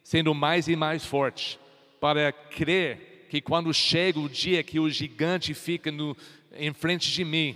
sendo 0.03 0.35
mais 0.35 0.69
e 0.69 0.75
mais 0.75 1.05
forte, 1.05 1.61
para 2.01 2.33
crer 2.33 3.27
que 3.29 3.43
quando 3.43 3.75
chega 3.75 4.19
o 4.19 4.27
dia 4.27 4.63
que 4.63 4.81
o 4.81 4.89
gigante 4.89 5.53
fica 5.53 5.93
no, 5.93 6.17
em 6.55 6.73
frente 6.73 7.13
de 7.13 7.27
mim, 7.27 7.55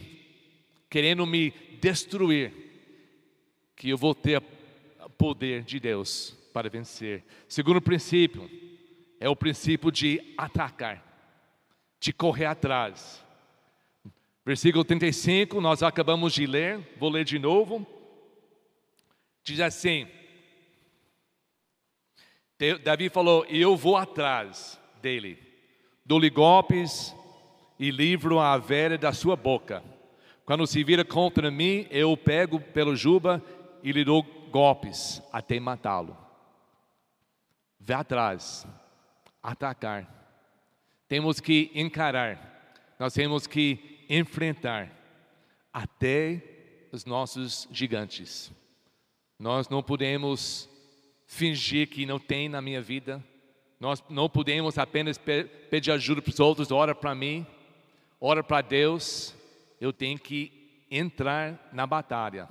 querendo 0.90 1.24
me 1.24 1.50
destruir, 1.80 2.63
que 3.76 3.90
eu 3.90 3.96
vou 3.96 4.14
ter 4.14 4.42
o 5.04 5.10
poder 5.10 5.62
de 5.62 5.80
Deus 5.80 6.36
para 6.52 6.68
vencer. 6.68 7.24
Segundo 7.48 7.80
princípio 7.80 8.48
é 9.20 9.28
o 9.28 9.36
princípio 9.36 9.90
de 9.90 10.34
atacar, 10.36 11.02
de 11.98 12.12
correr 12.12 12.46
atrás. 12.46 13.24
Versículo 14.44 14.84
35, 14.84 15.60
nós 15.60 15.82
acabamos 15.82 16.32
de 16.32 16.46
ler, 16.46 16.78
vou 16.98 17.10
ler 17.10 17.24
de 17.24 17.38
novo. 17.38 17.86
Diz 19.42 19.60
assim: 19.60 20.06
Davi 22.82 23.08
falou: 23.08 23.44
Eu 23.46 23.76
vou 23.76 23.96
atrás 23.96 24.80
dele, 25.00 25.38
dou-lhe 26.04 26.30
golpes 26.30 27.14
e 27.78 27.90
livro 27.90 28.38
a 28.38 28.56
velha 28.58 28.96
da 28.96 29.12
sua 29.12 29.34
boca. 29.34 29.82
Quando 30.44 30.66
se 30.66 30.84
vira 30.84 31.04
contra 31.04 31.50
mim, 31.50 31.86
eu 31.90 32.12
o 32.12 32.16
pego 32.16 32.60
pelo 32.60 32.94
juba 32.94 33.42
e 33.84 33.92
lhe 33.92 34.02
dou 34.02 34.22
golpes 34.50 35.22
até 35.30 35.60
matá-lo. 35.60 36.16
Vê 37.78 37.92
atrás, 37.92 38.66
atacar. 39.42 40.08
Temos 41.06 41.38
que 41.38 41.70
encarar, 41.74 42.72
nós 42.98 43.12
temos 43.12 43.46
que 43.46 44.06
enfrentar 44.08 44.90
até 45.70 46.42
os 46.90 47.04
nossos 47.04 47.68
gigantes. 47.70 48.50
Nós 49.38 49.68
não 49.68 49.82
podemos 49.82 50.66
fingir 51.26 51.88
que 51.90 52.06
não 52.06 52.18
tem 52.18 52.48
na 52.48 52.62
minha 52.62 52.80
vida. 52.80 53.22
Nós 53.78 54.02
não 54.08 54.30
podemos 54.30 54.78
apenas 54.78 55.18
pedir 55.18 55.90
ajuda 55.90 56.22
para 56.22 56.30
os 56.30 56.40
outros, 56.40 56.70
ora 56.70 56.94
para 56.94 57.14
mim, 57.14 57.46
ora 58.18 58.42
para 58.42 58.62
Deus. 58.62 59.34
Eu 59.78 59.92
tenho 59.92 60.18
que 60.18 60.86
entrar 60.90 61.68
na 61.70 61.86
batalha. 61.86 62.48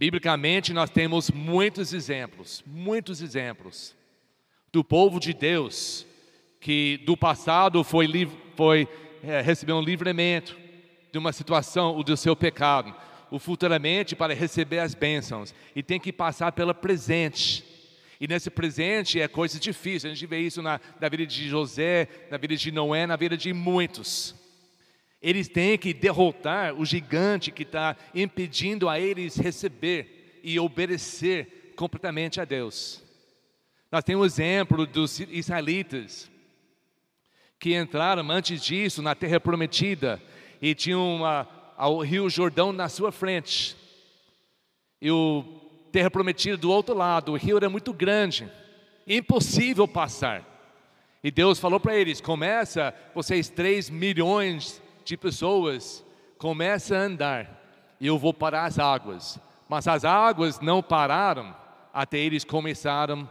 Biblicamente, 0.00 0.72
nós 0.72 0.88
temos 0.88 1.30
muitos 1.30 1.92
exemplos, 1.92 2.64
muitos 2.66 3.20
exemplos 3.20 3.94
do 4.72 4.82
povo 4.82 5.20
de 5.20 5.34
Deus 5.34 6.06
que 6.58 6.96
do 7.04 7.18
passado 7.18 7.84
foi, 7.84 8.08
foi 8.56 8.88
é, 9.22 9.42
recebeu 9.42 9.76
um 9.76 9.82
livramento 9.82 10.56
de 11.12 11.18
uma 11.18 11.34
situação 11.34 11.94
ou 11.96 12.02
do 12.02 12.16
seu 12.16 12.34
pecado, 12.34 12.94
o 13.30 13.38
futuramente 13.38 14.16
para 14.16 14.32
receber 14.32 14.78
as 14.78 14.94
bênçãos 14.94 15.54
e 15.76 15.82
tem 15.82 16.00
que 16.00 16.14
passar 16.14 16.50
pelo 16.52 16.74
presente. 16.74 17.62
E 18.18 18.26
nesse 18.26 18.48
presente 18.48 19.20
é 19.20 19.28
coisa 19.28 19.60
difícil. 19.60 20.10
A 20.10 20.14
gente 20.14 20.26
vê 20.26 20.38
isso 20.38 20.62
na, 20.62 20.80
na 20.98 21.10
vida 21.10 21.26
de 21.26 21.46
José, 21.46 22.08
na 22.30 22.38
vida 22.38 22.56
de 22.56 22.72
Noé, 22.72 23.06
na 23.06 23.16
vida 23.16 23.36
de 23.36 23.52
muitos. 23.52 24.34
Eles 25.22 25.48
têm 25.48 25.76
que 25.76 25.92
derrotar 25.92 26.74
o 26.74 26.84
gigante 26.84 27.50
que 27.50 27.62
está 27.62 27.96
impedindo 28.14 28.88
a 28.88 28.98
eles 28.98 29.36
receber 29.36 30.40
e 30.42 30.58
obedecer 30.58 31.72
completamente 31.76 32.40
a 32.40 32.44
Deus. 32.44 33.02
Nós 33.92 34.04
temos 34.04 34.22
o 34.22 34.26
exemplo 34.26 34.86
dos 34.86 35.20
israelitas 35.20 36.30
que 37.58 37.76
entraram 37.76 38.30
antes 38.30 38.62
disso 38.62 39.02
na 39.02 39.14
terra 39.14 39.38
prometida 39.38 40.22
e 40.62 40.74
tinham 40.74 41.20
o 41.76 42.02
rio 42.02 42.30
Jordão 42.30 42.72
na 42.72 42.88
sua 42.88 43.12
frente. 43.12 43.76
E 45.02 45.10
o 45.10 45.60
terra 45.92 46.10
prometida 46.10 46.56
do 46.56 46.70
outro 46.70 46.94
lado, 46.94 47.32
o 47.32 47.36
rio 47.36 47.56
era 47.56 47.68
muito 47.68 47.92
grande, 47.92 48.50
impossível 49.06 49.86
passar. 49.86 50.46
E 51.22 51.30
Deus 51.30 51.58
falou 51.58 51.80
para 51.80 51.96
eles: 51.96 52.20
começa, 52.20 52.94
vocês 53.14 53.48
três 53.50 53.90
milhões 53.90 54.80
de 55.10 55.16
pessoas 55.16 56.04
começa 56.38 56.96
a 56.96 57.00
andar 57.00 57.60
eu 58.00 58.16
vou 58.16 58.32
parar 58.32 58.64
as 58.64 58.78
águas. 58.78 59.38
Mas 59.68 59.86
as 59.88 60.04
águas 60.04 60.60
não 60.60 60.82
pararam 60.82 61.54
até 61.92 62.18
eles 62.18 62.44
começaram 62.44 63.28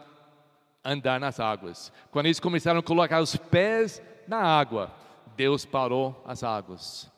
a 0.84 0.92
andar 0.92 1.20
nas 1.22 1.40
águas. 1.40 1.92
Quando 2.12 2.26
eles 2.28 2.40
começaram 2.40 2.82
a 2.82 2.84
colocar 2.84 3.22
os 3.22 3.36
pés 3.36 4.02
na 4.28 4.38
água, 4.38 4.94
Deus 5.38 5.66
parou 5.66 6.22
as 6.28 6.44
águas. 6.44 7.10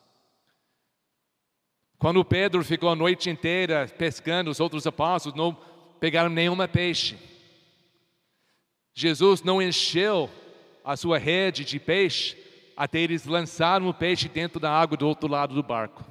Quando 1.98 2.24
Pedro 2.24 2.64
ficou 2.64 2.88
a 2.88 2.96
noite 2.96 3.28
inteira 3.28 3.86
pescando, 3.98 4.48
os 4.48 4.60
outros 4.60 4.86
apóstolos 4.86 5.36
não 5.36 5.56
pegaram 5.98 6.30
nenhuma 6.30 6.68
peixe. 6.68 7.18
Jesus 8.94 9.42
não 9.42 9.60
encheu 9.60 10.30
a 10.84 10.96
sua 10.96 11.18
rede 11.18 11.64
de 11.64 11.80
peixe 11.80 12.51
até 12.82 12.98
eles 12.98 13.26
lançaram 13.26 13.86
o 13.86 13.94
peixe 13.94 14.28
dentro 14.28 14.58
da 14.58 14.68
água 14.68 14.96
do 14.96 15.06
outro 15.06 15.28
lado 15.28 15.54
do 15.54 15.62
barco. 15.62 16.04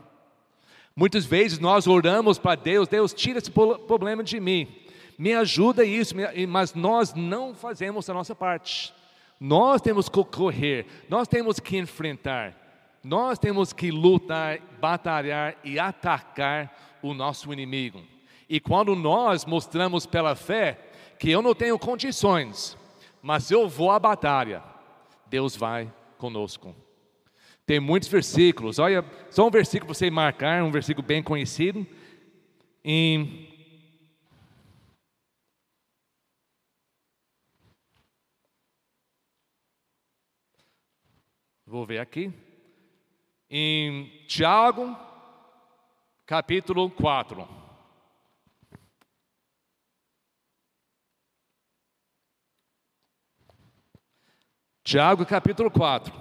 Muitas 0.95 1.25
vezes 1.25 1.59
nós 1.59 1.85
oramos 1.85 2.39
para 2.39 2.55
Deus, 2.55 2.87
Deus 2.87 3.13
tira 3.13 3.39
esse 3.39 3.51
problema 3.51 4.23
de 4.23 4.39
mim, 4.39 4.73
me 5.17 5.33
ajuda 5.33 5.83
isso, 5.83 6.15
mas 6.47 6.73
nós 6.73 7.13
não 7.13 7.53
fazemos 7.53 8.09
a 8.09 8.13
nossa 8.13 8.33
parte. 8.33 8.93
Nós 9.37 9.81
temos 9.81 10.07
que 10.07 10.23
correr, 10.23 10.85
nós 11.09 11.27
temos 11.27 11.59
que 11.59 11.77
enfrentar, 11.77 12.55
nós 13.03 13.37
temos 13.37 13.73
que 13.73 13.91
lutar, 13.91 14.59
batalhar 14.79 15.57
e 15.65 15.77
atacar 15.77 16.73
o 17.01 17.13
nosso 17.13 17.51
inimigo. 17.51 18.01
E 18.47 18.61
quando 18.61 18.95
nós 18.95 19.43
mostramos 19.43 20.05
pela 20.05 20.37
fé 20.37 20.79
que 21.19 21.29
eu 21.29 21.41
não 21.41 21.53
tenho 21.53 21.77
condições, 21.77 22.77
mas 23.21 23.51
eu 23.51 23.67
vou 23.67 23.91
à 23.91 23.99
batalha, 23.99 24.63
Deus 25.27 25.53
vai 25.53 25.91
conosco. 26.21 26.75
Tem 27.65 27.79
muitos 27.79 28.07
versículos, 28.07 28.77
olha, 28.77 29.03
só 29.31 29.47
um 29.47 29.49
versículo 29.49 29.87
para 29.87 29.95
você 29.95 30.11
marcar, 30.11 30.63
um 30.63 30.71
versículo 30.71 31.05
bem 31.05 31.23
conhecido. 31.23 31.85
Em 32.83 33.49
Vou 41.65 41.85
ver 41.85 41.99
aqui. 41.99 42.31
Em 43.49 44.25
Tiago, 44.27 44.95
capítulo 46.25 46.89
4. 46.89 47.60
Tiago 54.91 55.25
capítulo 55.25 55.71
4. 55.71 56.13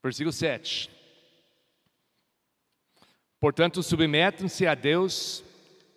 Versículo 0.00 0.30
7. 0.30 0.99
Portanto, 3.40 3.82
submetam-se 3.82 4.66
a 4.66 4.74
Deus, 4.74 5.42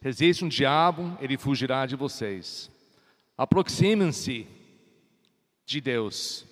resistam 0.02 0.48
o 0.48 0.50
diabo, 0.50 1.18
ele 1.22 1.38
fugirá 1.38 1.86
de 1.86 1.96
vocês. 1.96 2.72
Aproximem-se 3.38 4.48
de 5.66 5.82
Deus, 5.82 6.46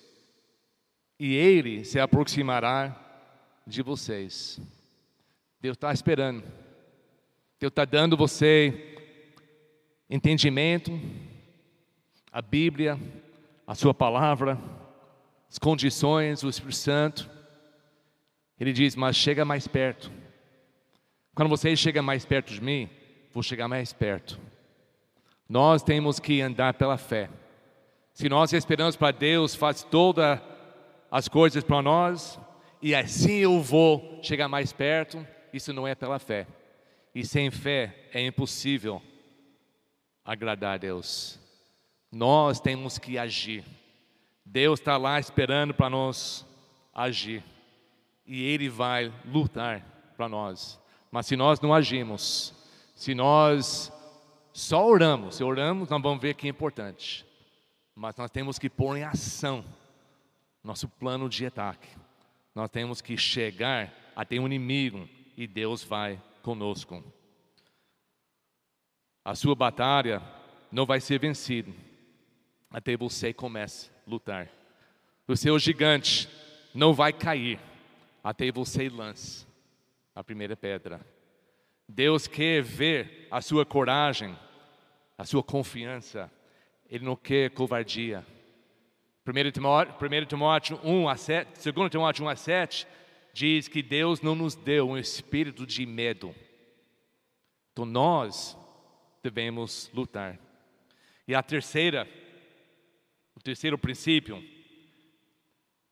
e 1.18 1.34
ele 1.34 1.84
se 1.84 1.98
aproximará 1.98 2.96
de 3.66 3.82
vocês. 3.82 4.60
Deus 5.60 5.76
está 5.76 5.92
esperando, 5.92 6.42
Deus 7.58 7.70
está 7.70 7.84
dando 7.84 8.16
você 8.16 8.96
entendimento, 10.10 10.92
a 12.30 12.42
Bíblia, 12.42 12.98
a 13.66 13.74
Sua 13.74 13.94
palavra, 13.94 14.58
as 15.48 15.58
condições, 15.58 16.42
o 16.42 16.48
Espírito 16.48 16.76
Santo 16.76 17.42
ele 18.62 18.72
diz: 18.72 18.94
Mas 18.94 19.16
chega 19.16 19.44
mais 19.44 19.66
perto. 19.66 20.08
Quando 21.34 21.48
você 21.48 21.74
chega 21.74 22.02
mais 22.02 22.24
perto 22.24 22.52
de 22.52 22.62
mim, 22.62 22.90
vou 23.32 23.42
chegar 23.42 23.66
mais 23.68 23.92
perto. 23.92 24.38
Nós 25.48 25.82
temos 25.82 26.18
que 26.18 26.40
andar 26.40 26.74
pela 26.74 26.98
fé. 26.98 27.30
Se 28.12 28.28
nós 28.28 28.52
esperamos 28.52 28.96
para 28.96 29.10
Deus, 29.10 29.54
faz 29.54 29.82
todas 29.82 30.38
as 31.10 31.28
coisas 31.28 31.64
para 31.64 31.80
nós, 31.80 32.38
e 32.80 32.94
assim 32.94 33.38
eu 33.38 33.60
vou 33.60 34.20
chegar 34.22 34.48
mais 34.48 34.72
perto, 34.72 35.26
isso 35.52 35.72
não 35.72 35.86
é 35.86 35.94
pela 35.94 36.18
fé. 36.18 36.46
E 37.14 37.24
sem 37.24 37.50
fé 37.50 38.08
é 38.12 38.24
impossível 38.26 39.00
agradar 40.24 40.74
a 40.74 40.78
Deus. 40.78 41.38
Nós 42.10 42.60
temos 42.60 42.98
que 42.98 43.18
agir. 43.18 43.64
Deus 44.44 44.80
está 44.80 44.96
lá 44.96 45.18
esperando 45.18 45.72
para 45.72 45.88
nós 45.88 46.46
agir 46.94 47.42
e 48.26 48.42
Ele 48.42 48.68
vai 48.68 49.12
lutar 49.24 50.12
para 50.16 50.28
nós. 50.28 50.81
Mas 51.12 51.26
se 51.26 51.36
nós 51.36 51.60
não 51.60 51.74
agimos, 51.74 52.54
se 52.94 53.14
nós 53.14 53.92
só 54.50 54.88
oramos, 54.88 55.36
se 55.36 55.44
oramos, 55.44 55.90
nós 55.90 56.02
vamos 56.02 56.22
ver 56.22 56.34
que 56.34 56.46
é 56.46 56.50
importante. 56.50 57.26
Mas 57.94 58.16
nós 58.16 58.30
temos 58.30 58.58
que 58.58 58.70
pôr 58.70 58.96
em 58.96 59.04
ação 59.04 59.62
nosso 60.64 60.88
plano 60.88 61.28
de 61.28 61.44
ataque. 61.44 61.86
Nós 62.54 62.70
temos 62.70 63.02
que 63.02 63.14
chegar 63.18 63.92
até 64.16 64.38
o 64.38 64.42
um 64.42 64.46
inimigo 64.46 65.06
e 65.36 65.46
Deus 65.46 65.84
vai 65.84 66.18
conosco. 66.40 67.04
A 69.22 69.34
sua 69.34 69.54
batalha 69.54 70.22
não 70.70 70.86
vai 70.86 70.98
ser 70.98 71.20
vencida 71.20 71.70
até 72.70 72.96
você 72.96 73.34
comece 73.34 73.90
a 74.06 74.10
lutar. 74.10 74.48
O 75.28 75.36
seu 75.36 75.58
gigante 75.58 76.26
não 76.74 76.94
vai 76.94 77.12
cair 77.12 77.60
até 78.24 78.50
você 78.50 78.88
lance 78.88 79.51
a 80.14 80.22
primeira 80.22 80.56
pedra. 80.56 81.00
Deus 81.88 82.26
quer 82.26 82.62
ver 82.62 83.26
a 83.30 83.40
sua 83.40 83.64
coragem, 83.64 84.38
a 85.16 85.24
sua 85.24 85.42
confiança. 85.42 86.30
Ele 86.88 87.04
não 87.04 87.16
quer 87.16 87.50
covardia. 87.50 88.24
1 89.26 89.50
Timóteo, 89.52 89.94
1 89.94 90.26
Timóteo 90.26 90.80
1 90.82 91.08
a 91.08 91.16
7, 91.16 91.72
2 91.72 91.90
Timóteo 91.90 92.24
1 92.24 92.28
a 92.28 92.36
7 92.36 92.86
diz 93.32 93.68
que 93.68 93.82
Deus 93.82 94.20
não 94.20 94.34
nos 94.34 94.54
deu 94.54 94.90
um 94.90 94.98
espírito 94.98 95.66
de 95.66 95.86
medo. 95.86 96.34
Então 97.72 97.84
nós 97.84 98.56
devemos 99.22 99.90
lutar. 99.94 100.38
E 101.26 101.34
a 101.34 101.42
terceira, 101.42 102.06
o 103.34 103.40
terceiro 103.40 103.78
princípio 103.78 104.42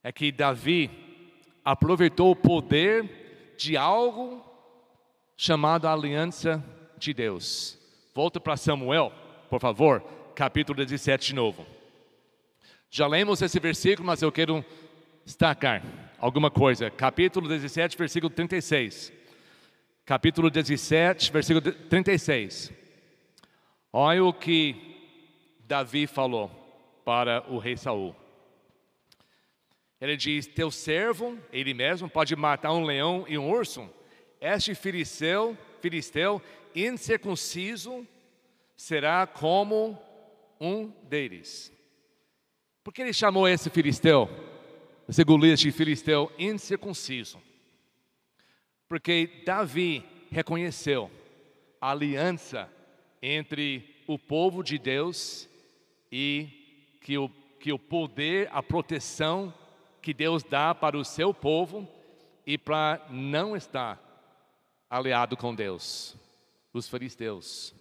é 0.02 0.12
que 0.12 0.32
Davi 0.32 0.90
aproveitou 1.64 2.32
o 2.32 2.36
poder 2.36 3.19
de 3.60 3.76
algo 3.76 4.42
chamado 5.36 5.86
aliança 5.86 6.64
de 6.96 7.12
Deus. 7.12 7.78
Volta 8.14 8.40
para 8.40 8.56
Samuel, 8.56 9.12
por 9.50 9.60
favor, 9.60 10.02
capítulo 10.34 10.78
17 10.78 11.26
de 11.26 11.34
novo. 11.34 11.66
Já 12.90 13.06
lemos 13.06 13.42
esse 13.42 13.60
versículo, 13.60 14.06
mas 14.06 14.22
eu 14.22 14.32
quero 14.32 14.64
destacar 15.26 15.82
alguma 16.18 16.50
coisa. 16.50 16.90
Capítulo 16.90 17.48
17, 17.48 17.98
versículo 17.98 18.30
36. 18.30 19.12
Capítulo 20.06 20.50
17, 20.50 21.30
versículo 21.30 21.60
36. 21.60 22.72
Olha 23.92 24.24
o 24.24 24.32
que 24.32 24.74
Davi 25.66 26.06
falou 26.06 26.50
para 27.04 27.44
o 27.46 27.58
rei 27.58 27.76
Saul. 27.76 28.16
Ele 30.00 30.16
diz: 30.16 30.46
Teu 30.46 30.70
servo, 30.70 31.38
ele 31.52 31.74
mesmo, 31.74 32.08
pode 32.08 32.34
matar 32.34 32.72
um 32.72 32.84
leão 32.84 33.24
e 33.28 33.36
um 33.36 33.50
urso. 33.50 33.88
Este 34.40 34.74
filisteu, 34.74 35.56
filisteu 35.80 36.40
incircunciso 36.74 38.06
será 38.76 39.26
como 39.26 39.98
um 40.58 40.88
deles. 41.08 41.70
Por 42.82 42.94
que 42.94 43.02
ele 43.02 43.12
chamou 43.12 43.46
esse 43.46 43.68
filisteu, 43.68 44.28
esse 45.06 45.22
Golias 45.22 45.60
de 45.60 45.70
filisteu 45.70 46.32
incircunciso? 46.38 47.38
Porque 48.88 49.42
Davi 49.44 50.02
reconheceu 50.30 51.10
a 51.78 51.90
aliança 51.90 52.72
entre 53.22 54.02
o 54.06 54.18
povo 54.18 54.62
de 54.62 54.78
Deus 54.78 55.46
e 56.10 56.48
que 57.02 57.18
o, 57.18 57.28
que 57.60 57.72
o 57.72 57.78
poder, 57.78 58.48
a 58.50 58.62
proteção 58.62 59.52
que 60.00 60.14
Deus 60.14 60.42
dá 60.42 60.74
para 60.74 60.96
o 60.96 61.04
seu 61.04 61.32
povo 61.32 61.88
e 62.46 62.56
para 62.56 63.06
não 63.10 63.56
estar 63.56 64.00
aliado 64.88 65.36
com 65.36 65.54
Deus, 65.54 66.16
os 66.72 66.88
fariseus. 66.88 67.74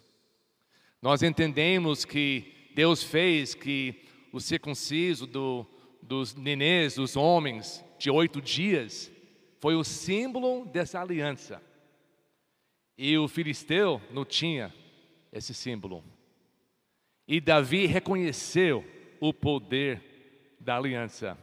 Nós 1.02 1.24
entendemos 1.24 2.06
que 2.06 2.72
Deus 2.76 3.02
fez 3.02 3.56
que 3.56 4.06
o 4.32 4.40
circunciso 4.40 5.26
do, 5.26 5.66
dos 6.02 6.36
nenês, 6.36 6.96
dos 6.96 7.16
homens 7.16 7.84
de 7.98 8.12
oito 8.12 8.42
dias, 8.42 9.12
foi 9.60 9.76
o 9.76 9.84
símbolo 9.84 10.66
dessa 10.66 11.02
aliança. 11.02 11.62
E 12.98 13.18
o 13.18 13.28
filisteu 13.28 14.02
não 14.12 14.26
tinha 14.26 14.74
esse 15.32 15.54
símbolo. 15.54 16.04
E 17.28 17.40
Davi 17.40 17.86
reconheceu 17.86 18.86
o 19.20 19.34
poder 19.34 20.56
da 20.60 20.78
aliança. 20.78 21.38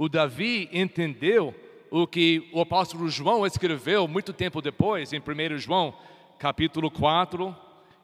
O 0.00 0.08
Davi 0.08 0.66
entendeu 0.72 1.54
o 1.90 2.06
que 2.06 2.48
o 2.54 2.62
apóstolo 2.62 3.06
João 3.10 3.44
escreveu 3.44 4.08
muito 4.08 4.32
tempo 4.32 4.62
depois, 4.62 5.12
em 5.12 5.20
1 5.20 5.58
João, 5.58 5.94
capítulo 6.38 6.90
4 6.90 7.54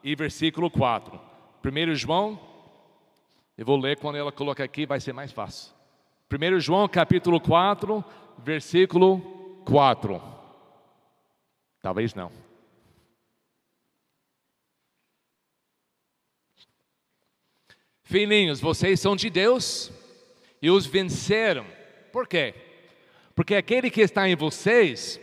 e 0.05 0.15
versículo 0.15 0.71
4. 0.71 1.19
1 1.65 1.95
João, 1.95 2.39
eu 3.57 3.65
vou 3.65 3.79
ler 3.79 3.99
quando 3.99 4.17
ela 4.17 4.31
coloca 4.31 4.63
aqui, 4.63 4.85
vai 4.85 5.01
ser 5.01 5.15
mais 5.15 5.33
fácil. 5.33 5.73
1 6.31 6.61
João, 6.61 6.87
capítulo 6.87 7.41
4, 7.41 8.05
versículo 8.45 9.63
4. 9.65 10.21
Talvez 11.81 12.15
não. 12.15 12.31
Filhinhos, 18.03 18.61
vocês 18.61 19.01
são 19.01 19.17
de 19.17 19.31
Deus 19.31 19.91
e 20.61 20.71
os 20.71 20.85
venceram 20.85 21.76
por 22.17 22.27
quê? 22.27 22.55
Porque 23.35 23.55
aquele 23.55 23.91
que 23.91 24.01
está 24.01 24.27
em 24.27 24.35
vocês 24.35 25.21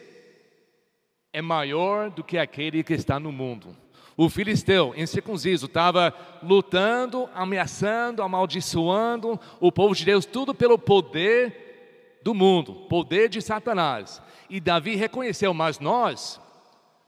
é 1.34 1.42
maior 1.42 2.12
do 2.12 2.24
que 2.24 2.38
aquele 2.38 2.84
que 2.84 2.94
está 2.94 3.20
no 3.20 3.32
mundo. 3.32 3.76
O 4.16 4.30
filisteu 4.30 4.94
incircunciso 4.96 5.66
estava 5.66 6.14
lutando, 6.44 7.28
ameaçando, 7.34 8.22
amaldiçoando 8.22 9.40
o 9.60 9.72
povo 9.72 9.96
de 9.96 10.06
Deus, 10.06 10.24
tudo 10.24 10.54
pelo 10.54 10.78
poder 10.78 12.20
do 12.22 12.36
mundo, 12.36 12.76
poder 12.88 13.28
de 13.28 13.42
Satanás. 13.42 14.22
E 14.48 14.60
Davi 14.60 14.96
reconheceu, 14.96 15.52
mas 15.52 15.80
nós, 15.80 16.40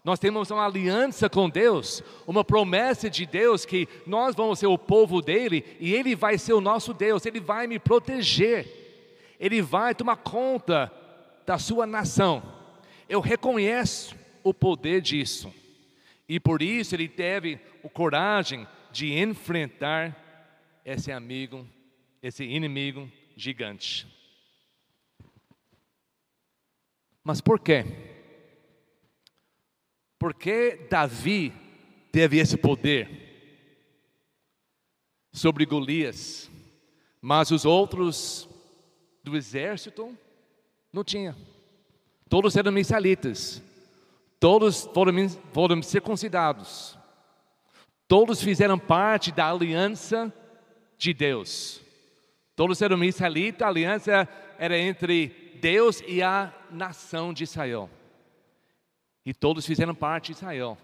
nós 0.04 0.18
temos 0.18 0.50
uma 0.50 0.66
aliança 0.66 1.30
com 1.30 1.48
Deus, 1.48 2.02
uma 2.26 2.44
promessa 2.44 3.08
de 3.08 3.24
Deus 3.24 3.68
que 3.68 3.88
nós 4.08 4.34
vamos 4.34 4.58
ser 4.58 4.66
o 4.66 4.80
povo 4.80 5.22
dele 5.22 5.64
e 5.80 5.94
ele 5.94 6.16
vai 6.16 6.40
ser 6.40 6.54
o 6.54 6.60
nosso 6.60 6.92
Deus, 6.92 7.24
ele 7.28 7.40
vai 7.40 7.68
me 7.68 7.78
proteger. 7.78 8.85
Ele 9.40 9.62
vai 9.62 9.94
tomar 9.94 10.18
conta 10.18 10.92
da 11.46 11.58
sua 11.58 11.86
nação. 11.86 12.54
eu 13.08 13.20
reconheço 13.20 14.16
o 14.44 14.54
poder 14.54 15.02
disso. 15.02 15.54
E 16.28 16.40
por 16.40 16.62
isso 16.62 16.96
ele 16.96 17.08
teve 17.08 17.60
a 17.84 17.90
coragem 17.90 18.68
de 18.92 19.14
enfrentar 19.14 20.82
esse 20.84 21.12
amigo, 21.12 21.68
esse 22.22 22.44
inimigo 22.44 23.12
gigante. 23.36 24.08
Mas 27.24 27.42
por 27.42 27.60
quê? 27.60 27.86
Por 30.18 30.34
que 30.34 30.88
Davi 30.90 31.52
teve 32.12 32.38
esse 32.38 32.56
poder 32.58 33.26
sobre 35.32 35.66
Golias, 35.66 36.50
mas 37.22 37.52
os 37.52 37.66
outros 37.66 38.48
do 39.26 39.36
exército 39.36 40.16
não 40.94 41.04
tinha. 41.04 41.36
Todos 42.30 42.56
eram 42.56 42.78
israelitas, 42.78 43.62
todos 44.40 44.88
foram, 44.94 45.30
foram 45.52 45.82
circuncidados, 45.82 46.98
todos 48.08 48.42
fizeram 48.42 48.78
parte 48.80 49.32
da 49.32 49.50
aliança 49.50 50.34
de 50.98 51.14
Deus. 51.14 51.82
Todos 52.56 52.82
eram 52.82 53.04
israelitas, 53.04 53.64
a 53.64 53.68
aliança 53.68 54.30
era 54.58 54.78
entre 54.78 55.58
Deus 55.60 56.02
e 56.08 56.22
a 56.22 56.54
nação 56.72 57.34
de 57.34 57.44
Israel. 57.44 57.90
E 59.26 59.34
todos 59.34 59.66
fizeram 59.66 59.94
parte 59.94 60.28
de 60.28 60.38
Israel. 60.38 60.78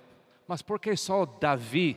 Mas 0.48 0.62
por 0.62 0.80
que 0.80 0.96
só 0.98 1.26
Davi 1.26 1.96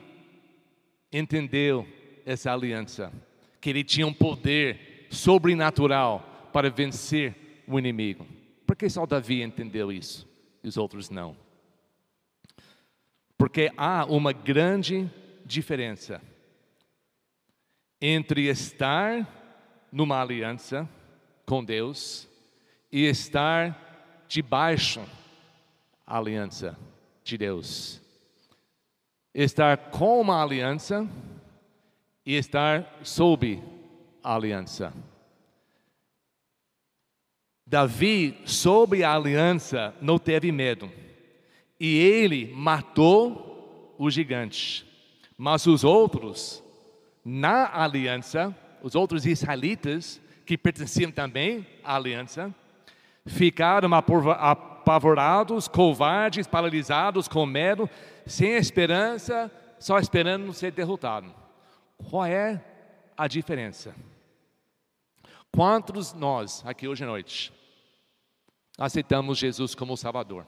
entendeu 1.11 1.89
essa 2.25 2.53
aliança? 2.53 3.13
Que 3.61 3.71
ele 3.71 3.83
tinha 3.83 4.07
um 4.07 4.13
poder 4.13 5.09
sobrenatural 5.11 6.34
para 6.55 6.71
vencer 6.71 7.65
o 7.67 7.77
inimigo. 7.81 8.25
Por 8.65 8.77
que 8.77 8.89
só 8.89 9.05
Davi 9.05 9.43
entendeu 9.43 9.91
isso 9.91 10.25
e 10.63 10.69
os 10.69 10.77
outros 10.77 11.11
não? 11.11 11.37
Porque 13.37 13.73
há 13.77 14.05
uma 14.05 14.33
grande 14.33 15.11
diferença 15.45 16.23
entre 18.01 18.47
estar 18.47 19.29
numa 19.91 20.23
aliança 20.23 20.89
com 21.45 21.65
Deus 21.65 22.29
e 22.93 23.05
estar 23.05 24.25
debaixo 24.29 25.01
da 26.07 26.17
aliança 26.17 26.79
de 27.25 27.37
Deus. 27.37 28.01
Estar 29.35 29.77
com 29.91 30.21
uma 30.21 30.41
aliança 30.41 31.05
e 32.25 32.37
estar 32.37 33.01
sob 33.03 33.61
a 34.23 34.37
aliança. 34.37 34.95
Davi, 37.67 38.39
sob 38.45 39.03
a 39.03 39.15
aliança, 39.15 39.95
não 40.01 40.19
teve 40.19 40.53
medo. 40.53 40.91
E 41.81 41.99
ele 41.99 42.53
matou 42.55 43.95
o 43.99 44.11
gigante. 44.11 44.87
Mas 45.37 45.67
os 45.67 45.83
outros, 45.83 46.63
na 47.25 47.71
aliança, 47.83 48.55
os 48.83 48.95
outros 48.95 49.27
israelitas, 49.27 50.21
que 50.45 50.59
pertenciam 50.59 51.11
também 51.11 51.67
à 51.83 51.97
aliança, 51.97 52.55
ficaram 53.27 53.91
apavorados, 53.95 55.67
covardes, 55.67 56.47
paralisados, 56.47 57.27
com 57.27 57.47
medo, 57.47 57.89
sem 58.27 58.53
esperança, 58.53 59.51
só 59.79 59.99
esperando 59.99 60.53
ser 60.53 60.73
derrotado. 60.73 61.33
Qual 61.97 62.27
é 62.27 62.63
a 63.17 63.27
diferença? 63.27 63.95
Quantos 65.55 66.13
nós, 66.13 66.65
aqui 66.67 66.89
hoje 66.89 67.05
à 67.05 67.07
noite, 67.07 67.53
aceitamos 68.77 69.39
Jesus 69.39 69.73
como 69.73 69.97
Salvador? 69.97 70.45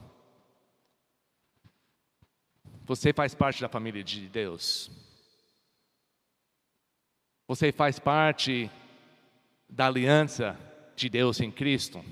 Você 2.85 3.13
faz 3.13 3.33
parte 3.33 3.61
da 3.61 3.69
família 3.69 4.03
de 4.03 4.29
Deus. 4.29 4.91
Você 7.47 7.71
faz 7.71 8.01
parte 8.01 8.69
da 9.69 9.87
aliança 9.87 10.59
de 10.97 11.09
Deus 11.09 11.41
em 11.41 11.53
Cristo. 11.53 12.05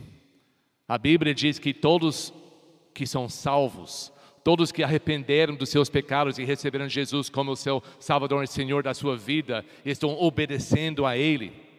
A 0.87 0.96
Bíblia 0.96 1.35
diz 1.35 1.59
que 1.59 1.74
todos 1.74 2.33
que 2.94 3.09
são 3.09 3.28
salvos, 3.28 4.12
todos 4.44 4.70
que 4.70 4.85
arrependeram 4.85 5.57
dos 5.57 5.70
seus 5.70 5.90
pecados 5.90 6.38
e 6.38 6.44
receberam 6.44 6.88
Jesus 6.88 7.28
como 7.28 7.50
o 7.50 7.57
seu 7.57 7.83
Salvador 7.98 8.44
e 8.44 8.46
Senhor 8.46 8.85
da 8.85 8.94
sua 8.94 9.16
vida, 9.16 9.66
estão 9.85 10.16
obedecendo 10.16 11.04
a 11.04 11.16
Ele. 11.16 11.73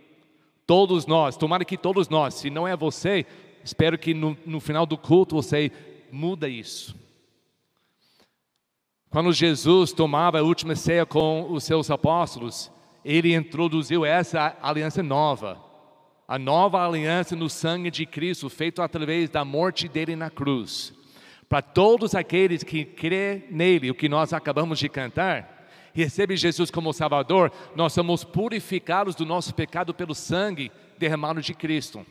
Todos 0.66 1.06
nós, 1.06 1.38
tomara 1.38 1.64
que 1.64 1.78
todos 1.78 2.10
nós, 2.10 2.34
se 2.34 2.50
não 2.50 2.68
é 2.68 2.76
você, 2.76 3.26
espero 3.64 3.98
que 3.98 4.14
no, 4.14 4.36
no 4.46 4.60
final 4.60 4.86
do 4.86 4.98
culto 4.98 5.36
você 5.36 5.72
muda 6.12 6.50
isso. 6.50 6.96
Quando 9.10 9.32
Jesus 9.32 9.94
tomava 9.94 10.40
a 10.40 10.44
última 10.44 10.76
ceia 10.76 11.06
com 11.06 11.52
os 11.52 11.64
seus 11.64 11.90
apóstolos, 11.90 12.72
ele 13.04 13.36
introduziu 13.36 14.04
essa 14.04 14.58
aliança 14.62 15.02
nova. 15.04 15.64
A 16.28 16.40
nova 16.40 16.84
aliança 16.84 17.36
no 17.36 17.50
sangue 17.50 17.92
de 17.92 18.06
Cristo, 18.06 18.50
feito 18.50 18.82
através 18.82 19.30
da 19.30 19.46
morte 19.46 19.88
dele 19.88 20.16
na 20.16 20.30
cruz. 20.30 20.94
Para 21.48 21.62
todos 21.62 22.16
aqueles 22.16 22.64
que 22.64 22.84
crê 22.84 23.46
nele, 23.52 23.92
o 23.92 23.96
que 23.96 24.10
nós 24.10 24.34
acabamos 24.34 24.80
de 24.80 24.90
cantar, 24.90 25.55
recebe 26.04 26.36
Jesus 26.36 26.70
como 26.70 26.94
Salvador, 26.94 27.52
nós 27.76 27.94
somos 27.94 28.24
purificados 28.24 29.16
do 29.16 29.26
nosso 29.26 29.56
pecado 29.56 29.94
pelo 29.94 30.14
sangue 30.14 30.72
derramado 30.98 31.42
de 31.42 31.54
Cristo. 31.54 32.06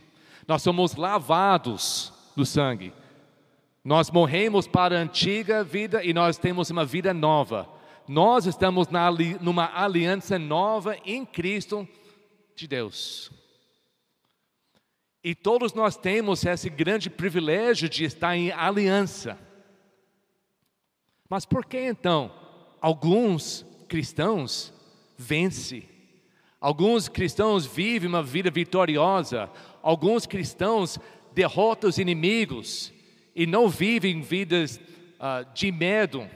Nós 0.48 0.62
somos 0.62 0.96
lavados 0.96 2.12
do 2.34 2.46
sangue. 2.46 2.92
Nós 3.84 4.10
morremos 4.10 4.66
para 4.66 4.98
a 4.98 5.02
antiga 5.02 5.62
vida 5.62 6.02
e 6.02 6.14
nós 6.14 6.38
temos 6.38 6.70
uma 6.70 6.84
vida 6.84 7.12
nova. 7.12 7.68
Nós 8.08 8.46
estamos 8.46 8.88
na, 8.88 9.10
numa 9.40 9.70
aliança 9.74 10.38
nova 10.38 10.96
em 11.04 11.24
Cristo 11.24 11.86
de 12.56 12.66
Deus. 12.66 13.30
E 15.22 15.34
todos 15.34 15.72
nós 15.72 15.96
temos 15.96 16.44
esse 16.44 16.68
grande 16.70 17.10
privilégio 17.10 17.88
de 17.88 18.04
estar 18.04 18.36
em 18.36 18.50
aliança. 18.50 19.38
Mas 21.28 21.44
por 21.44 21.64
que 21.64 21.78
então 21.78 22.30
alguns 22.80 23.66
cristãos 23.88 24.72
vence. 25.16 25.88
Alguns 26.60 27.08
cristãos 27.08 27.66
vivem 27.66 28.08
uma 28.08 28.22
vida 28.22 28.50
vitoriosa. 28.50 29.50
Alguns 29.82 30.26
cristãos 30.26 30.98
derrotam 31.34 31.90
os 31.90 31.98
inimigos 31.98 32.92
e 33.34 33.46
não 33.46 33.68
vivem 33.68 34.22
vidas 34.22 34.80
uh, 35.18 35.46
de 35.52 35.70
medo, 35.70 36.28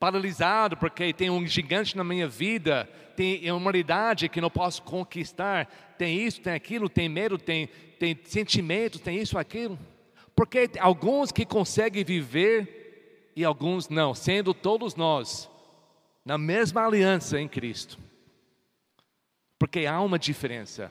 paralisado 0.00 0.76
porque 0.76 1.12
tem 1.12 1.30
um 1.30 1.46
gigante 1.46 1.96
na 1.96 2.02
minha 2.02 2.26
vida, 2.26 2.88
tem 3.16 3.48
uma 3.50 3.56
humanidade 3.56 4.28
que 4.28 4.40
não 4.40 4.50
posso 4.50 4.82
conquistar, 4.82 5.66
tem 5.96 6.18
isso, 6.18 6.40
tem 6.40 6.54
aquilo, 6.54 6.88
tem 6.88 7.08
medo, 7.08 7.38
tem, 7.38 7.68
tem 7.98 8.18
sentimento, 8.24 8.98
tem 8.98 9.18
isso, 9.18 9.38
aquilo. 9.38 9.78
Porque 10.34 10.68
alguns 10.80 11.30
que 11.30 11.46
conseguem 11.46 12.02
viver 12.02 13.30
e 13.36 13.44
alguns 13.44 13.88
não, 13.88 14.14
sendo 14.14 14.52
todos 14.52 14.94
nós 14.96 15.48
na 16.24 16.38
mesma 16.38 16.86
aliança 16.86 17.40
em 17.40 17.48
Cristo. 17.48 17.98
Porque 19.58 19.86
há 19.86 20.00
uma 20.00 20.18
diferença 20.18 20.90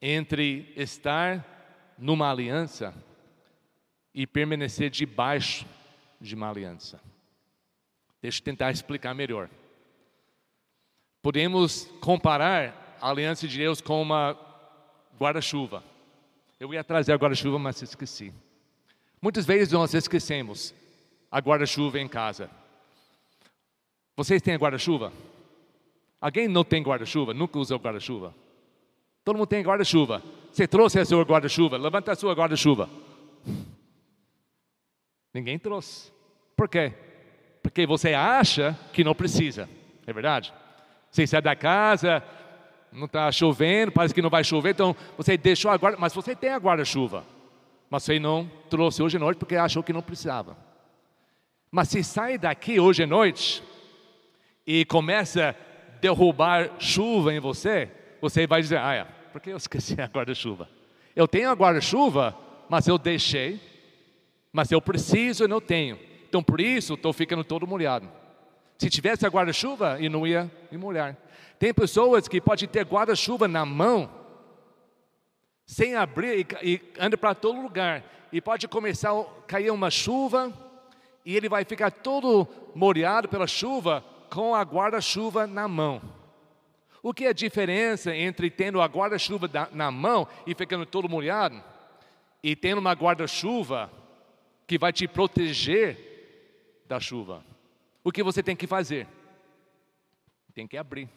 entre 0.00 0.72
estar 0.76 1.94
numa 1.96 2.30
aliança 2.30 2.94
e 4.14 4.26
permanecer 4.26 4.90
debaixo 4.90 5.66
de 6.20 6.34
uma 6.34 6.50
aliança. 6.50 7.00
Deixa 8.20 8.40
eu 8.40 8.44
tentar 8.44 8.70
explicar 8.70 9.14
melhor. 9.14 9.48
Podemos 11.22 11.84
comparar 12.00 12.96
a 13.00 13.10
aliança 13.10 13.46
de 13.46 13.58
Deus 13.58 13.80
com 13.80 14.02
uma 14.02 14.36
guarda-chuva. 15.18 15.82
Eu 16.58 16.72
ia 16.72 16.84
trazer 16.84 17.12
a 17.12 17.16
guarda-chuva, 17.16 17.58
mas 17.58 17.80
esqueci. 17.82 18.32
Muitas 19.20 19.46
vezes 19.46 19.72
nós 19.72 19.94
esquecemos 19.94 20.74
a 21.30 21.38
guarda-chuva 21.38 21.98
em 21.98 22.08
casa. 22.08 22.50
Vocês 24.22 24.40
têm 24.40 24.56
guarda-chuva? 24.56 25.12
Alguém 26.20 26.46
não 26.46 26.62
tem 26.62 26.80
guarda-chuva? 26.80 27.34
Nunca 27.34 27.58
usou 27.58 27.76
guarda-chuva? 27.76 28.32
Todo 29.24 29.36
mundo 29.36 29.48
tem 29.48 29.64
guarda-chuva. 29.64 30.22
Você 30.52 30.64
trouxe 30.64 31.00
a 31.00 31.04
sua 31.04 31.24
guarda-chuva? 31.24 31.76
Levanta 31.76 32.12
a 32.12 32.14
sua 32.14 32.32
guarda-chuva. 32.32 32.88
Ninguém 35.34 35.58
trouxe. 35.58 36.12
Por 36.56 36.68
quê? 36.68 36.92
Porque 37.64 37.84
você 37.84 38.14
acha 38.14 38.78
que 38.92 39.02
não 39.02 39.12
precisa. 39.12 39.68
É 40.06 40.12
verdade? 40.12 40.54
Você 41.10 41.26
sai 41.26 41.42
da 41.42 41.56
casa, 41.56 42.22
não 42.92 43.06
está 43.06 43.32
chovendo, 43.32 43.90
parece 43.90 44.14
que 44.14 44.22
não 44.22 44.30
vai 44.30 44.44
chover, 44.44 44.70
então 44.70 44.94
você 45.16 45.36
deixou 45.36 45.68
a 45.68 45.76
guarda, 45.76 45.98
mas 45.98 46.14
você 46.14 46.36
tem 46.36 46.50
a 46.50 46.58
guarda-chuva. 46.58 47.24
Mas 47.90 48.04
você 48.04 48.20
não 48.20 48.48
trouxe 48.70 49.02
hoje 49.02 49.16
à 49.16 49.20
noite 49.20 49.38
porque 49.38 49.56
achou 49.56 49.82
que 49.82 49.92
não 49.92 50.00
precisava. 50.00 50.56
Mas 51.72 51.88
se 51.88 52.04
sai 52.04 52.38
daqui 52.38 52.78
hoje 52.78 53.02
à 53.02 53.06
noite, 53.06 53.64
e 54.66 54.84
começa 54.84 55.50
a 55.50 56.00
derrubar 56.00 56.70
chuva 56.78 57.32
em 57.32 57.40
você, 57.40 57.90
você 58.20 58.46
vai 58.46 58.60
dizer: 58.60 58.78
Ah, 58.78 58.94
é, 58.94 59.04
por 59.32 59.40
que 59.40 59.50
eu 59.50 59.56
esqueci 59.56 60.00
a 60.00 60.06
guarda-chuva? 60.06 60.68
Eu 61.14 61.28
tenho 61.28 61.50
a 61.50 61.54
guarda-chuva, 61.54 62.36
mas 62.68 62.88
eu 62.88 62.96
deixei 62.96 63.60
Mas 64.52 64.70
eu 64.70 64.80
preciso 64.80 65.44
e 65.44 65.48
não 65.48 65.60
tenho. 65.60 65.98
Então 66.28 66.42
por 66.42 66.60
isso 66.60 66.94
estou 66.94 67.12
ficando 67.12 67.44
todo 67.44 67.66
molhado. 67.66 68.08
Se 68.78 68.90
tivesse 68.90 69.24
a 69.24 69.30
guarda-chuva, 69.30 69.98
eu 70.00 70.10
não 70.10 70.26
ia 70.26 70.50
me 70.70 70.76
molhar. 70.76 71.16
Tem 71.58 71.72
pessoas 71.72 72.26
que 72.26 72.40
podem 72.40 72.68
ter 72.68 72.84
guarda-chuva 72.84 73.46
na 73.46 73.64
mão, 73.64 74.10
sem 75.64 75.94
abrir 75.94 76.46
e, 76.62 76.72
e 76.74 76.80
anda 76.98 77.16
para 77.16 77.34
todo 77.34 77.62
lugar. 77.62 78.02
E 78.32 78.40
pode 78.40 78.66
começar 78.66 79.12
a 79.12 79.24
cair 79.46 79.70
uma 79.70 79.90
chuva 79.90 80.52
e 81.24 81.36
ele 81.36 81.48
vai 81.48 81.64
ficar 81.64 81.90
todo 81.90 82.48
molhado 82.74 83.28
pela 83.28 83.46
chuva 83.46 84.04
com 84.32 84.54
a 84.54 84.62
guarda-chuva 84.62 85.46
na 85.46 85.68
mão. 85.68 86.00
O 87.02 87.12
que 87.12 87.26
é 87.26 87.28
a 87.28 87.34
diferença 87.34 88.16
entre 88.16 88.50
tendo 88.50 88.80
a 88.80 88.86
guarda-chuva 88.86 89.50
na 89.72 89.90
mão 89.90 90.26
e 90.46 90.54
ficando 90.54 90.86
todo 90.86 91.08
molhado 91.08 91.62
e 92.42 92.56
tendo 92.56 92.78
uma 92.78 92.92
guarda-chuva 92.92 93.92
que 94.66 94.78
vai 94.78 94.90
te 94.90 95.06
proteger 95.06 96.82
da 96.88 96.98
chuva? 96.98 97.44
O 98.02 98.10
que 98.10 98.22
você 98.22 98.42
tem 98.42 98.56
que 98.56 98.66
fazer? 98.66 99.06
Tem 100.54 100.66
que 100.66 100.78
abrir 100.78 101.10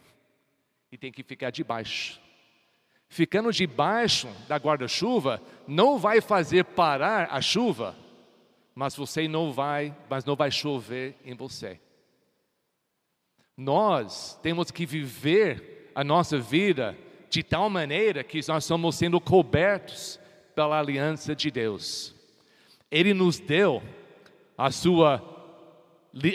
e 0.91 0.97
tem 0.97 1.11
que 1.11 1.23
ficar 1.23 1.51
debaixo. 1.51 2.19
Ficando 3.07 3.49
debaixo 3.53 4.27
da 4.45 4.57
guarda-chuva 4.57 5.41
não 5.65 5.97
vai 5.97 6.19
fazer 6.19 6.65
parar 6.65 7.29
a 7.31 7.39
chuva, 7.39 7.95
mas 8.73 8.93
você 8.93 9.25
não 9.25 9.53
vai, 9.53 9.95
mas 10.09 10.25
não 10.25 10.35
vai 10.35 10.51
chover 10.51 11.15
em 11.23 11.33
você. 11.33 11.79
Nós 13.57 14.37
temos 14.41 14.69
que 14.69 14.85
viver 14.85 15.91
a 15.95 16.03
nossa 16.03 16.37
vida 16.37 16.97
de 17.29 17.41
tal 17.41 17.69
maneira 17.69 18.23
que 18.23 18.41
nós 18.47 18.63
estamos 18.63 18.95
sendo 18.95 19.19
cobertos 19.21 20.19
pela 20.53 20.79
aliança 20.79 21.33
de 21.33 21.49
Deus. 21.49 22.13
Ele 22.91 23.13
nos 23.13 23.39
deu 23.39 23.81
a 24.57 24.71
sua, 24.71 25.23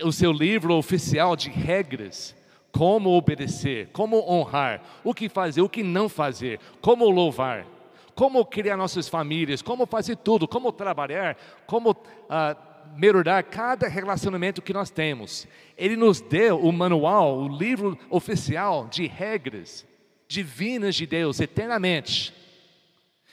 o 0.03 0.13
seu 0.13 0.33
livro 0.33 0.75
oficial 0.75 1.37
de 1.37 1.51
regras, 1.51 2.35
como 2.73 3.11
obedecer, 3.11 3.89
como 3.93 4.31
honrar, 4.31 4.83
o 5.05 5.13
que 5.13 5.29
fazer, 5.29 5.61
o 5.61 5.69
que 5.69 5.83
não 5.83 6.09
fazer, 6.09 6.59
como 6.81 7.09
louvar, 7.11 7.67
como 8.15 8.45
criar 8.45 8.77
nossas 8.77 9.09
famílias, 9.09 9.61
como 9.61 9.87
fazer 9.87 10.17
tudo, 10.17 10.47
como 10.49 10.73
trabalhar, 10.73 11.37
como 11.67 11.91
uh, 11.91 12.70
melhorar 12.97 13.43
cada 13.43 13.89
relacionamento 13.89 14.63
que 14.63 14.73
nós 14.73 14.91
temos. 14.91 15.47
Ele 15.77 15.97
nos 15.97 16.21
deu 16.21 16.61
o 16.61 16.73
manual, 16.73 17.39
o 17.39 17.49
livro 17.49 17.99
oficial 18.11 18.89
de 18.89 19.07
regras 19.07 19.87
divinas 20.31 20.95
de 20.95 21.07
Deus 21.07 21.41
eternamente. 21.41 22.33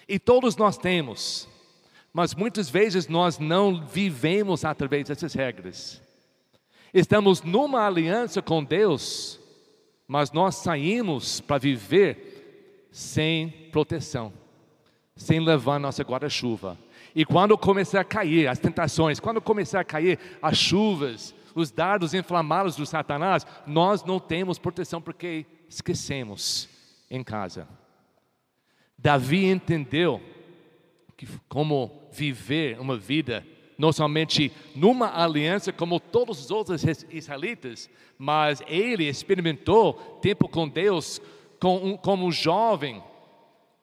E 0.10 0.18
todos 0.18 0.56
nós 0.56 0.80
temos, 0.80 1.48
mas 2.12 2.34
muitas 2.34 2.70
vezes 2.70 3.08
nós 3.08 3.38
não 3.38 3.86
vivemos 3.86 4.66
através 4.66 5.08
dessas 5.08 5.34
regras. 5.36 6.02
Estamos 6.92 7.44
numa 7.44 7.86
aliança 7.86 8.42
com 8.42 8.64
Deus, 8.64 9.40
mas 10.08 10.32
nós 10.32 10.56
saímos 10.56 11.40
para 11.40 11.60
viver 11.60 12.90
sem 12.92 13.50
proteção, 13.72 14.34
sem 15.16 15.40
levar 15.40 15.80
nossa 15.80 16.02
guarda-chuva. 16.02 16.80
E 17.18 17.26
quando 17.26 17.58
começar 17.58 18.02
a 18.02 18.04
cair 18.04 18.48
as 18.48 18.60
tentações, 18.60 19.20
quando 19.20 19.42
começar 19.42 19.80
a 19.80 19.84
cair 19.84 20.20
as 20.40 20.56
chuvas, 20.56 21.34
os 21.56 21.72
dardos 21.72 22.14
inflamados 22.14 22.76
do 22.76 22.86
Satanás, 22.86 23.44
nós 23.66 24.04
não 24.04 24.20
temos 24.20 24.60
proteção 24.60 25.02
porque 25.02 25.44
esquecemos 25.68 26.70
em 27.10 27.24
casa. 27.24 27.68
Davi 28.96 29.46
entendeu 29.48 30.22
que 31.18 31.28
como 31.50 32.08
viver 32.12 32.80
uma 32.80 32.96
vida 32.96 33.44
não 33.80 33.92
somente 33.92 34.52
numa 34.76 35.20
aliança 35.20 35.74
como 35.74 36.00
todos 36.00 36.40
os 36.40 36.52
outros 36.52 36.84
israelitas, 37.10 37.90
mas 38.16 38.62
ele 38.68 39.08
experimentou 39.08 40.20
tempo 40.22 40.48
com 40.48 40.70
Deus 40.70 41.20
como 41.60 42.28
um 42.28 42.32
jovem 42.32 43.02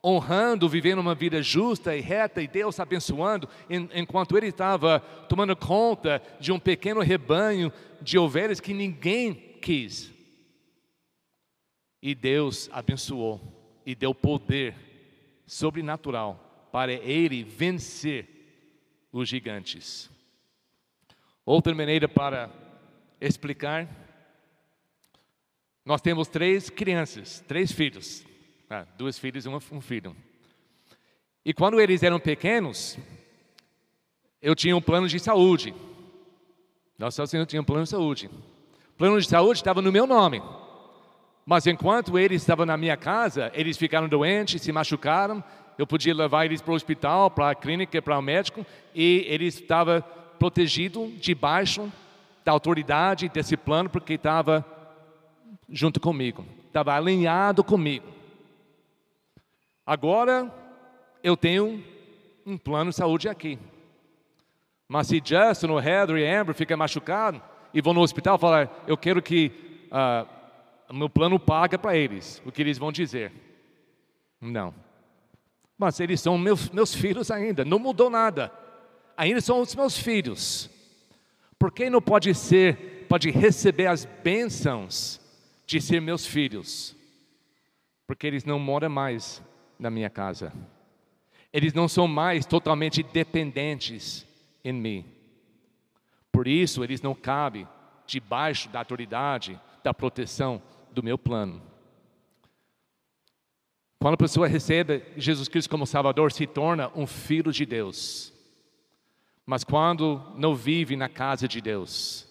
honrando, 0.04 0.68
vivendo 0.68 0.98
uma 0.98 1.14
vida 1.14 1.42
justa 1.42 1.96
e 1.96 2.00
reta 2.00 2.42
e 2.42 2.46
Deus 2.46 2.78
abençoando, 2.78 3.48
enquanto 3.94 4.36
ele 4.36 4.48
estava 4.48 5.00
tomando 5.00 5.56
conta 5.56 6.22
de 6.38 6.52
um 6.52 6.58
pequeno 6.58 7.00
rebanho 7.00 7.72
de 8.02 8.18
ovelhas 8.18 8.60
que 8.60 8.74
ninguém 8.74 9.32
quis. 9.62 10.12
E 12.02 12.14
Deus 12.14 12.68
abençoou 12.70 13.40
e 13.86 13.94
deu 13.94 14.14
poder 14.14 14.74
sobrenatural 15.46 16.68
para 16.70 16.92
ele 16.92 17.42
vencer 17.42 18.28
os 19.10 19.26
gigantes. 19.26 20.10
Outra 21.46 21.74
maneira 21.74 22.06
para 22.06 22.50
explicar: 23.18 23.88
nós 25.82 26.02
temos 26.02 26.28
três 26.28 26.68
crianças, 26.68 27.42
três 27.48 27.72
filhos. 27.72 28.24
Ah, 28.76 28.84
duas 28.98 29.16
filhas 29.16 29.46
e 29.46 29.48
um 29.48 29.80
filho. 29.80 30.16
E 31.44 31.54
quando 31.54 31.80
eles 31.80 32.02
eram 32.02 32.18
pequenos, 32.18 32.98
eu 34.42 34.52
tinha 34.52 34.76
um 34.76 34.82
plano 34.82 35.06
de 35.06 35.20
saúde. 35.20 35.72
Nossa 36.98 37.24
Senhora 37.24 37.46
tinha 37.46 37.62
um 37.62 37.64
plano 37.64 37.84
de 37.84 37.90
saúde. 37.90 38.26
O 38.26 38.96
plano 38.98 39.20
de 39.20 39.28
saúde 39.28 39.60
estava 39.60 39.80
no 39.80 39.92
meu 39.92 40.08
nome. 40.08 40.42
Mas 41.46 41.68
enquanto 41.68 42.18
eles 42.18 42.42
estavam 42.42 42.66
na 42.66 42.76
minha 42.76 42.96
casa, 42.96 43.48
eles 43.54 43.78
ficaram 43.78 44.08
doentes, 44.08 44.60
se 44.60 44.72
machucaram. 44.72 45.44
Eu 45.78 45.86
podia 45.86 46.12
levar 46.12 46.44
eles 46.44 46.60
para 46.60 46.72
o 46.72 46.74
hospital, 46.74 47.30
para 47.30 47.50
a 47.50 47.54
clínica, 47.54 48.02
para 48.02 48.18
o 48.18 48.22
médico, 48.22 48.66
e 48.92 49.24
eles 49.28 49.54
estavam 49.54 50.02
protegidos 50.36 51.12
debaixo 51.20 51.92
da 52.44 52.50
autoridade 52.50 53.28
desse 53.28 53.56
plano, 53.56 53.88
porque 53.88 54.14
estava 54.14 54.66
junto 55.68 56.00
comigo, 56.00 56.44
estava 56.66 56.96
alinhado 56.96 57.62
comigo. 57.62 58.13
Agora 59.86 60.52
eu 61.22 61.36
tenho 61.36 61.82
um 62.46 62.56
plano 62.56 62.90
de 62.90 62.96
saúde 62.96 63.28
aqui. 63.28 63.58
Mas 64.88 65.08
se 65.08 65.22
Justin, 65.24 65.68
o 65.68 65.80
Heather 65.80 66.16
e 66.16 66.26
Amber 66.26 66.54
ficam 66.54 66.76
machucados 66.76 67.40
e 67.72 67.80
vão 67.80 67.94
no 67.94 68.00
hospital 68.00 68.38
falar, 68.38 68.84
eu 68.86 68.96
quero 68.96 69.20
que 69.22 69.50
uh, 69.86 70.94
meu 70.94 71.08
plano 71.08 71.38
paga 71.38 71.78
para 71.78 71.96
eles, 71.96 72.42
o 72.44 72.52
que 72.52 72.62
eles 72.62 72.78
vão 72.78 72.92
dizer. 72.92 73.32
Não. 74.40 74.74
Mas 75.76 75.98
eles 76.00 76.20
são 76.20 76.38
meus, 76.38 76.70
meus 76.70 76.94
filhos 76.94 77.30
ainda, 77.30 77.64
não 77.64 77.78
mudou 77.78 78.08
nada. 78.08 78.52
Ainda 79.16 79.40
são 79.40 79.60
os 79.60 79.74
meus 79.74 79.98
filhos. 79.98 80.70
Por 81.58 81.72
que 81.72 81.88
não 81.88 82.00
pode 82.00 82.34
ser, 82.34 83.06
pode 83.08 83.30
receber 83.30 83.86
as 83.86 84.04
bênçãos 84.04 85.20
de 85.66 85.80
ser 85.80 86.00
meus 86.00 86.26
filhos? 86.26 86.94
Porque 88.06 88.26
eles 88.26 88.44
não 88.44 88.58
moram 88.58 88.90
mais 88.90 89.42
na 89.78 89.90
minha 89.90 90.10
casa. 90.10 90.52
Eles 91.52 91.72
não 91.72 91.88
são 91.88 92.08
mais 92.08 92.44
totalmente 92.46 93.02
dependentes 93.02 94.26
em 94.64 94.72
mim. 94.72 95.04
Por 96.32 96.48
isso, 96.48 96.82
eles 96.82 97.00
não 97.00 97.14
cabem 97.14 97.66
debaixo 98.06 98.68
da 98.68 98.80
autoridade, 98.80 99.60
da 99.82 99.94
proteção 99.94 100.60
do 100.90 101.02
meu 101.02 101.16
plano. 101.16 101.62
Quando 104.00 104.14
a 104.14 104.18
pessoa 104.18 104.46
recebe 104.46 105.02
Jesus 105.16 105.48
Cristo 105.48 105.70
como 105.70 105.86
Salvador, 105.86 106.32
se 106.32 106.46
torna 106.46 106.90
um 106.94 107.06
filho 107.06 107.52
de 107.52 107.64
Deus. 107.64 108.32
Mas 109.46 109.64
quando 109.64 110.22
não 110.36 110.54
vive 110.54 110.96
na 110.96 111.08
casa 111.08 111.46
de 111.46 111.60
Deus, 111.60 112.26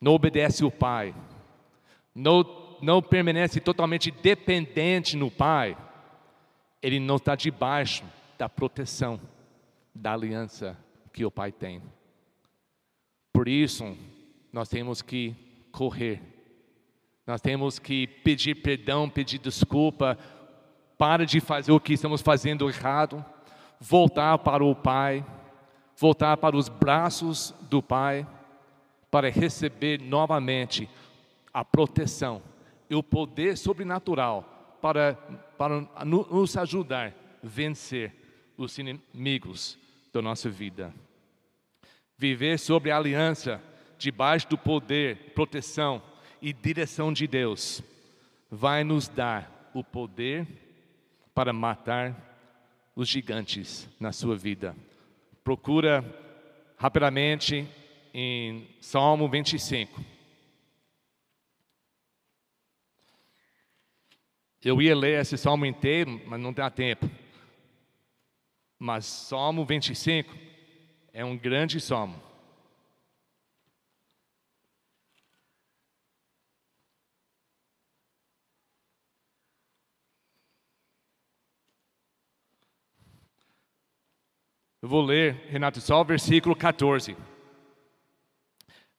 não 0.00 0.12
obedece 0.12 0.64
o 0.64 0.70
Pai, 0.70 1.14
não, 2.14 2.44
não 2.82 3.00
permanece 3.00 3.60
totalmente 3.60 4.10
dependente 4.10 5.16
no 5.16 5.30
Pai, 5.30 5.76
ele 6.82 6.98
não 6.98 7.16
está 7.16 7.36
debaixo 7.36 8.04
da 8.36 8.48
proteção 8.48 9.20
da 9.94 10.12
aliança 10.12 10.76
que 11.12 11.24
o 11.24 11.30
Pai 11.30 11.52
tem. 11.52 11.80
Por 13.32 13.46
isso, 13.46 13.96
nós 14.52 14.68
temos 14.68 15.00
que 15.00 15.34
correr, 15.70 16.20
nós 17.26 17.40
temos 17.40 17.78
que 17.78 18.06
pedir 18.06 18.56
perdão, 18.56 19.08
pedir 19.08 19.38
desculpa, 19.38 20.18
para 20.98 21.24
de 21.24 21.40
fazer 21.40 21.72
o 21.72 21.80
que 21.80 21.94
estamos 21.94 22.20
fazendo 22.20 22.68
errado, 22.68 23.24
voltar 23.80 24.38
para 24.38 24.64
o 24.64 24.74
Pai, 24.74 25.24
voltar 25.96 26.36
para 26.36 26.56
os 26.56 26.68
braços 26.68 27.54
do 27.62 27.82
Pai, 27.82 28.26
para 29.10 29.30
receber 29.30 30.00
novamente 30.00 30.88
a 31.52 31.64
proteção 31.64 32.42
e 32.88 32.94
o 32.94 33.02
poder 33.02 33.56
sobrenatural 33.56 34.51
para 34.82 35.16
para 35.62 36.04
nos 36.04 36.56
ajudar 36.56 37.10
a 37.10 37.46
vencer 37.46 38.12
os 38.56 38.76
inimigos 38.78 39.78
da 40.12 40.20
nossa 40.20 40.50
vida. 40.50 40.92
Viver 42.18 42.58
sobre 42.58 42.90
a 42.90 42.96
aliança, 42.96 43.62
debaixo 43.96 44.48
do 44.48 44.58
poder, 44.58 45.32
proteção 45.36 46.02
e 46.40 46.52
direção 46.52 47.12
de 47.12 47.28
Deus, 47.28 47.80
vai 48.50 48.82
nos 48.82 49.06
dar 49.06 49.70
o 49.72 49.84
poder 49.84 50.48
para 51.32 51.52
matar 51.52 52.90
os 52.96 53.08
gigantes 53.08 53.88
na 54.00 54.10
sua 54.10 54.36
vida. 54.36 54.74
Procura 55.44 56.04
rapidamente 56.76 57.68
em 58.12 58.66
Salmo 58.80 59.28
25. 59.28 60.11
Eu 64.64 64.80
ia 64.80 64.94
ler 64.94 65.20
esse 65.20 65.36
salmo 65.36 65.66
inteiro, 65.66 66.20
mas 66.26 66.40
não 66.40 66.52
dá 66.52 66.70
tempo. 66.70 67.10
Mas 68.78 69.04
Salmo 69.04 69.64
25 69.64 70.32
é 71.12 71.24
um 71.24 71.36
grande 71.36 71.80
salmo. 71.80 72.20
Eu 84.80 84.88
vou 84.88 85.00
ler, 85.00 85.34
Renato, 85.48 85.80
só 85.80 86.00
o 86.00 86.04
versículo 86.04 86.56
14. 86.56 87.16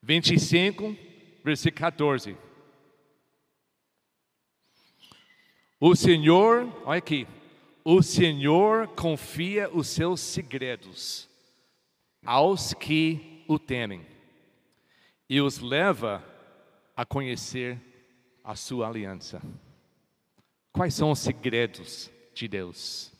25, 0.01 0.95
versículo 1.43 1.80
14. 1.80 2.38
O 5.86 5.97
Senhor, 5.97 6.65
olha 6.86 6.97
aqui, 6.97 7.27
o 7.84 8.01
Senhor 8.01 8.88
confia 8.95 9.69
os 9.69 9.89
seus 9.89 10.21
segredos 10.21 11.27
aos 12.25 12.73
que 12.73 13.43
o 13.49 13.59
temem 13.59 14.07
e 15.29 15.41
os 15.41 15.59
leva 15.59 16.23
a 16.95 17.05
conhecer 17.05 17.77
a 18.41 18.55
sua 18.55 18.88
aliança. 18.88 19.41
Quais 20.71 20.93
são 20.93 21.11
os 21.11 21.19
segredos 21.19 22.09
de 22.34 22.47
Deus? 22.47 23.11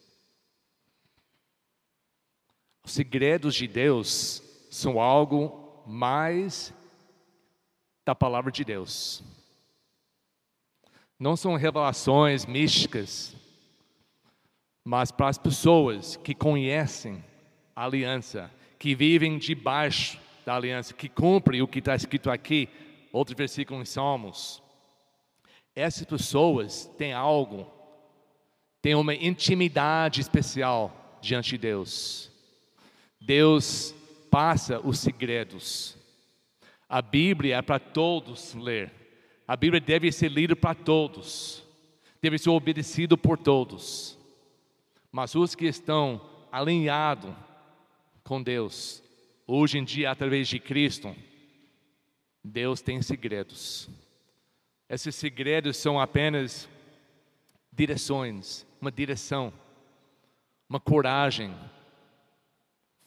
Os 2.82 2.94
segredos 2.94 3.56
de 3.56 3.68
Deus 3.68 4.42
são 4.72 5.02
algo 5.02 5.84
mais 5.86 6.74
da 8.06 8.16
palavra 8.16 8.54
de 8.54 8.64
Deus. 8.64 9.22
Não 11.24 11.38
são 11.38 11.56
revelações 11.56 12.46
místicas, 12.46 13.34
mas 14.84 15.10
para 15.10 15.30
as 15.30 15.38
pessoas 15.38 16.18
que 16.18 16.36
conhecem 16.36 17.24
a 17.74 17.86
aliança, 17.86 18.52
que 18.78 18.94
vivem 18.94 19.38
debaixo 19.38 20.20
da 20.46 20.54
aliança, 20.54 20.94
que 20.94 21.08
cumprem 21.08 21.62
o 21.62 21.68
que 21.68 21.80
está 21.80 21.96
escrito 21.96 22.30
aqui, 22.30 22.68
outro 23.14 23.38
versículo 23.38 23.82
em 23.82 23.86
Salmos. 23.86 24.62
Essas 25.74 26.06
pessoas 26.06 26.92
têm 26.98 27.14
algo, 27.14 27.72
têm 28.82 28.94
uma 28.94 29.16
intimidade 29.16 30.20
especial 30.20 31.18
diante 31.22 31.52
de 31.52 31.58
Deus. 31.58 32.30
Deus 33.22 33.96
passa 34.30 34.78
os 34.82 35.00
segredos. 35.00 35.96
A 36.90 37.02
Bíblia 37.02 37.60
é 37.60 37.62
para 37.62 37.80
todos 37.80 38.54
ler. 38.56 39.03
A 39.48 39.56
Bíblia 39.56 39.82
deve 39.82 40.12
ser 40.12 40.30
lida 40.30 40.56
para 40.56 40.76
todos. 40.76 41.64
Deve 42.22 42.38
ser 42.38 42.50
obedecido 42.50 43.18
por 43.18 43.38
todos. 43.38 44.18
Mas 45.12 45.36
os 45.36 45.54
que 45.54 45.66
estão 45.66 46.22
alinhados 46.52 47.34
com 48.24 48.42
Deus, 48.42 49.04
hoje 49.46 49.78
em 49.78 49.84
dia 49.84 50.12
através 50.12 50.48
de 50.48 50.60
Cristo, 50.60 51.14
Deus 52.44 52.82
tem 52.82 53.02
segredos. 53.02 53.90
Esses 54.90 55.16
segredos 55.16 55.78
são 55.78 56.00
apenas 56.00 56.70
direções, 57.72 58.66
uma 58.80 58.92
direção, 58.92 59.52
uma 60.70 60.80
coragem, 60.80 61.54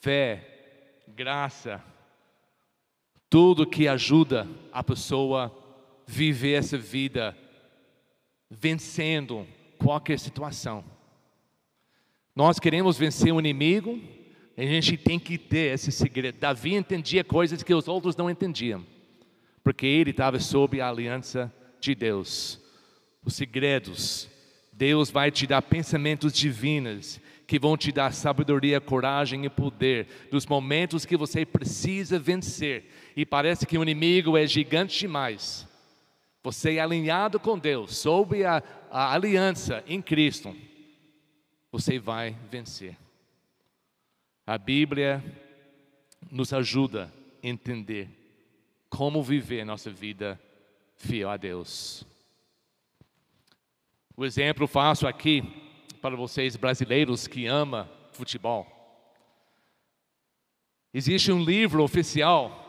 fé, 0.00 1.02
graça, 1.08 1.82
tudo 3.30 3.66
que 3.66 3.88
ajuda 3.88 4.48
a 4.72 4.82
pessoa 4.82 5.65
viver 6.06 6.52
essa 6.52 6.78
vida 6.78 7.36
vencendo 8.50 9.46
qualquer 9.78 10.18
situação. 10.18 10.84
Nós 12.34 12.58
queremos 12.58 12.96
vencer 12.96 13.32
o 13.32 13.40
inimigo, 13.40 14.00
a 14.56 14.62
gente 14.62 14.96
tem 14.96 15.18
que 15.18 15.36
ter 15.36 15.74
esse 15.74 15.90
segredo. 15.90 16.38
Davi 16.38 16.74
entendia 16.74 17.24
coisas 17.24 17.62
que 17.62 17.74
os 17.74 17.88
outros 17.88 18.16
não 18.16 18.30
entendiam, 18.30 18.86
porque 19.64 19.86
ele 19.86 20.10
estava 20.10 20.38
sob 20.38 20.80
a 20.80 20.88
aliança 20.88 21.52
de 21.80 21.94
Deus. 21.94 22.60
Os 23.24 23.34
segredos, 23.34 24.28
Deus 24.72 25.10
vai 25.10 25.30
te 25.30 25.46
dar 25.46 25.62
pensamentos 25.62 26.32
divinos 26.32 27.20
que 27.46 27.58
vão 27.58 27.76
te 27.76 27.92
dar 27.92 28.12
sabedoria, 28.12 28.80
coragem 28.80 29.44
e 29.44 29.48
poder 29.48 30.28
dos 30.30 30.46
momentos 30.46 31.04
que 31.04 31.16
você 31.16 31.46
precisa 31.46 32.18
vencer. 32.18 32.90
E 33.16 33.24
parece 33.24 33.66
que 33.66 33.78
o 33.78 33.82
inimigo 33.82 34.36
é 34.36 34.46
gigante 34.46 34.98
demais. 34.98 35.65
Você 36.46 36.76
é 36.76 36.80
alinhado 36.80 37.40
com 37.40 37.58
Deus, 37.58 37.96
sob 37.96 38.44
a, 38.44 38.62
a 38.88 39.12
aliança 39.12 39.82
em 39.84 40.00
Cristo 40.00 40.54
você 41.72 41.98
vai 41.98 42.36
vencer. 42.48 42.96
A 44.46 44.56
Bíblia 44.56 45.24
nos 46.30 46.52
ajuda 46.52 47.12
a 47.42 47.46
entender 47.48 48.08
como 48.88 49.24
viver 49.24 49.64
nossa 49.64 49.90
vida 49.90 50.40
fiel 50.94 51.30
a 51.30 51.36
Deus. 51.36 52.06
O 54.16 54.24
exemplo 54.24 54.68
faço 54.68 55.08
aqui 55.08 55.42
para 56.00 56.14
vocês 56.14 56.54
brasileiros 56.54 57.26
que 57.26 57.46
ama 57.46 57.90
futebol. 58.12 58.68
Existe 60.94 61.32
um 61.32 61.42
livro 61.42 61.82
oficial, 61.82 62.65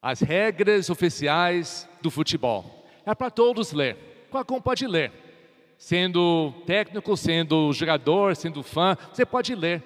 as 0.00 0.20
regras 0.20 0.90
oficiais 0.90 1.88
do 2.00 2.10
futebol. 2.10 2.86
É 3.04 3.14
para 3.14 3.30
todos 3.30 3.72
ler. 3.72 4.26
Qualquer 4.30 4.54
um 4.54 4.60
pode 4.60 4.86
ler 4.86 5.12
sendo 5.78 6.52
técnico, 6.66 7.16
sendo 7.16 7.72
jogador, 7.72 8.34
sendo 8.34 8.64
fã, 8.64 8.98
você 9.12 9.24
pode 9.24 9.54
ler 9.54 9.82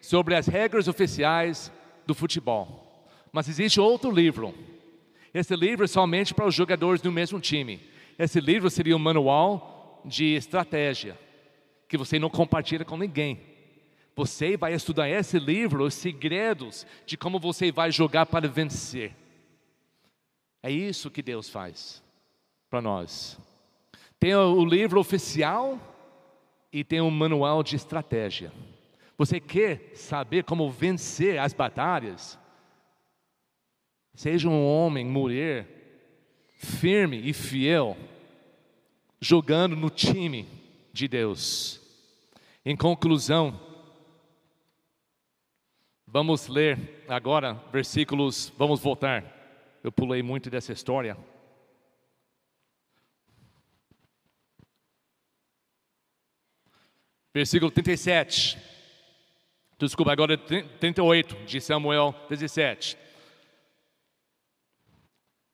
sobre 0.00 0.34
as 0.34 0.48
regras 0.48 0.88
oficiais 0.88 1.72
do 2.04 2.14
futebol. 2.14 3.08
Mas 3.32 3.48
existe 3.48 3.80
outro 3.80 4.10
livro. 4.10 4.52
Esse 5.32 5.54
livro 5.54 5.84
é 5.84 5.88
somente 5.88 6.34
para 6.34 6.46
os 6.46 6.54
jogadores 6.54 7.00
do 7.00 7.12
mesmo 7.12 7.40
time. 7.40 7.80
Esse 8.18 8.40
livro 8.40 8.68
seria 8.68 8.96
um 8.96 8.98
manual 8.98 10.02
de 10.04 10.34
estratégia 10.34 11.16
que 11.86 11.96
você 11.96 12.18
não 12.18 12.28
compartilha 12.28 12.84
com 12.84 12.96
ninguém. 12.96 13.40
Você 14.16 14.56
vai 14.56 14.74
estudar 14.74 15.08
esse 15.08 15.38
livro, 15.38 15.84
os 15.84 15.94
segredos 15.94 16.84
de 17.06 17.16
como 17.16 17.38
você 17.38 17.70
vai 17.70 17.92
jogar 17.92 18.26
para 18.26 18.48
vencer. 18.48 19.14
É 20.62 20.70
isso 20.70 21.10
que 21.10 21.22
Deus 21.22 21.48
faz 21.48 22.02
para 22.68 22.82
nós. 22.82 23.38
Tem 24.18 24.34
o 24.34 24.64
livro 24.64 24.98
oficial 24.98 25.78
e 26.72 26.82
tem 26.82 27.00
um 27.00 27.10
manual 27.10 27.62
de 27.62 27.76
estratégia. 27.76 28.52
Você 29.16 29.40
quer 29.40 29.92
saber 29.94 30.44
como 30.44 30.70
vencer 30.70 31.38
as 31.38 31.52
batalhas? 31.52 32.38
Seja 34.14 34.48
um 34.48 34.66
homem, 34.66 35.04
mulher, 35.04 35.66
firme 36.56 37.20
e 37.24 37.32
fiel, 37.32 37.96
jogando 39.20 39.76
no 39.76 39.90
time 39.90 40.46
de 40.92 41.06
Deus. 41.06 41.80
Em 42.64 42.76
conclusão, 42.76 43.58
vamos 46.06 46.48
ler 46.48 47.04
agora 47.08 47.54
versículos, 47.72 48.52
vamos 48.58 48.80
voltar. 48.80 49.37
Eu 49.88 49.92
pulei 49.92 50.22
muito 50.22 50.50
dessa 50.50 50.70
história. 50.70 51.16
versículo 57.32 57.70
37. 57.70 58.58
Desculpa, 59.78 60.12
agora 60.12 60.36
38 60.36 61.36
de 61.46 61.58
Samuel 61.58 62.14
17. 62.28 62.98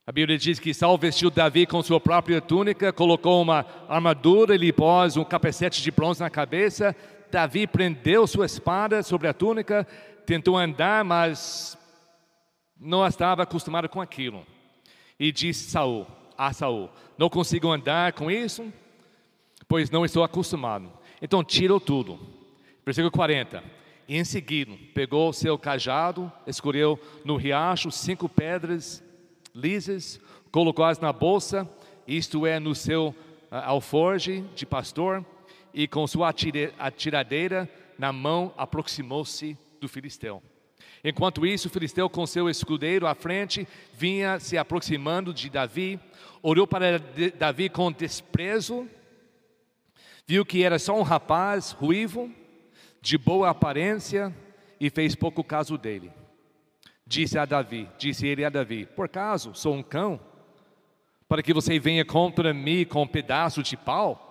A 0.05 0.11
Bíblia 0.11 0.37
diz 0.37 0.59
que 0.59 0.75
Saul 0.75 0.99
vestiu 0.99 1.31
Davi 1.31 1.65
com 1.65 1.81
sua 1.81 2.01
própria 2.01 2.41
túnica, 2.41 2.93
colocou 2.93 3.41
uma 3.41 3.65
armadura 3.89 4.57
e 4.57 4.59
lhe 4.59 4.73
pôs 4.73 5.17
um 5.17 5.25
capacete 5.25 5.81
de 5.81 5.93
bronze 5.93 6.19
na 6.19 6.29
cabeça. 6.29 6.97
Davi 7.31 7.69
prendeu 7.69 8.27
sua 8.27 8.47
espada 8.47 9.01
sobre 9.05 9.29
a 9.29 9.33
túnica, 9.33 9.87
tentou 10.27 10.57
andar, 10.57 11.05
mas 11.05 11.79
não 12.79 13.07
estava 13.07 13.43
acostumado 13.43 13.89
com 13.89 14.01
aquilo. 14.01 14.47
E 15.19 15.31
disse 15.31 15.71
Saul, 15.71 16.07
a 16.37 16.53
Saul: 16.53 16.91
Não 17.17 17.29
consigo 17.29 17.71
andar 17.71 18.13
com 18.13 18.31
isso, 18.31 18.73
pois 19.69 19.91
não 19.91 20.05
estou 20.05 20.25
acostumado. 20.25 20.91
Então 21.23 21.43
tirou 21.45 21.81
tudo. 21.81 22.19
Versículo 22.85 23.11
40. 23.11 23.63
E 24.07 24.17
em 24.17 24.25
seguida, 24.25 24.73
pegou 24.93 25.33
seu 25.33 25.59
cajado, 25.59 26.31
escolheu 26.47 27.01
no 27.25 27.37
riacho 27.37 27.91
cinco 27.91 28.29
pedras 28.29 29.03
lisas, 29.55 30.21
colocou-as 30.51 30.99
na 30.99 31.13
bolsa, 31.13 31.69
isto 32.07 32.47
é, 32.47 32.59
no 32.59 32.75
seu 32.75 33.09
uh, 33.09 33.15
alforge 33.65 34.43
de 34.55 34.67
pastor, 34.67 35.25
e 35.73 35.89
com 35.89 36.07
sua 36.07 36.33
atiradeira 36.79 37.71
na 37.99 38.13
mão 38.13 38.53
aproximou-se 38.57 39.57
do 39.81 39.89
filisteu. 39.89 40.43
Enquanto 41.05 41.45
isso, 41.45 41.69
o 41.69 41.71
filisteu, 41.71 42.09
com 42.09 42.27
seu 42.27 42.49
escudeiro 42.49 43.07
à 43.07 43.15
frente, 43.15 43.69
vinha 43.93 44.41
se 44.41 44.57
aproximando 44.57 45.35
de 45.35 45.51
Davi, 45.51 46.01
olhou 46.43 46.67
para 46.67 46.99
Davi 47.39 47.69
com 47.69 47.93
desprezo, 47.93 48.89
viu 50.27 50.47
que 50.47 50.63
era 50.63 50.79
só 50.79 50.99
um 50.99 51.03
rapaz 51.03 51.73
ruivo, 51.73 52.33
de 53.03 53.19
boa 53.19 53.51
aparência, 53.51 54.35
e 54.81 54.89
fez 54.89 55.15
pouco 55.15 55.45
caso 55.45 55.77
dele. 55.77 56.11
Disse 57.07 57.39
a 57.39 57.45
Davi, 57.45 57.87
disse 57.99 58.27
ele 58.27 58.43
a 58.43 58.49
Davi: 58.49 58.87
Por 58.87 59.11
caso 59.11 59.55
sou 59.55 59.75
um 59.75 59.83
cão, 59.83 60.19
para 61.29 61.43
que 61.43 61.53
você 61.53 61.79
venha 61.79 62.05
contra 62.05 62.55
mim 62.55 62.87
com 62.87 63.03
um 63.03 63.07
pedaço 63.07 63.63
de 63.63 63.77
pau? 63.77 64.23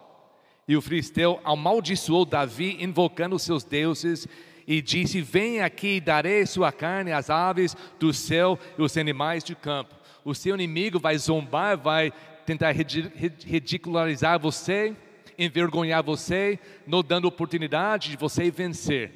E 0.68 0.76
o 0.76 0.82
filisteu 0.82 1.40
amaldiçoou 1.44 2.26
Davi, 2.26 2.78
invocando 2.84 3.38
seus 3.38 3.64
deuses, 3.64 4.28
e 4.68 4.82
disse: 4.82 5.22
Vem 5.22 5.62
aqui, 5.62 6.00
darei 6.00 6.46
sua 6.46 6.72
carne 6.72 7.12
às 7.12 7.30
aves 7.30 7.76
do 8.00 8.14
céu 8.14 8.58
e 8.78 8.82
os 8.82 8.98
animais 8.98 9.44
de 9.44 9.56
campo. 9.56 9.96
O 10.24 10.34
seu 10.34 10.56
inimigo 10.56 11.00
vai 11.00 11.18
zombar, 11.18 11.78
vai 11.78 12.14
tentar 12.46 12.72
ridicularizar 12.72 14.40
você, 14.40 14.96
envergonhar 15.38 16.04
você, 16.04 16.60
não 16.86 17.04
dando 17.04 17.26
oportunidade 17.26 18.12
de 18.12 18.18
você 18.18 18.50
vencer. 18.50 19.12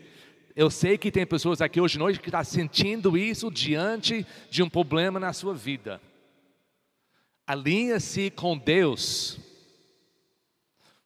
Eu 0.55 0.69
sei 0.69 0.97
que 0.97 1.11
tem 1.11 1.25
pessoas 1.25 1.61
aqui 1.61 1.79
hoje 1.79 1.99
noite 1.99 2.19
que 2.19 2.29
estão 2.29 2.39
tá 2.39 2.43
sentindo 2.43 3.17
isso 3.17 3.51
diante 3.51 4.25
de 4.49 4.63
um 4.63 4.69
problema 4.69 5.19
na 5.19 5.31
sua 5.31 5.53
vida. 5.53 6.01
Alinha-se 7.45 8.31
com 8.31 8.57
Deus. 8.57 9.39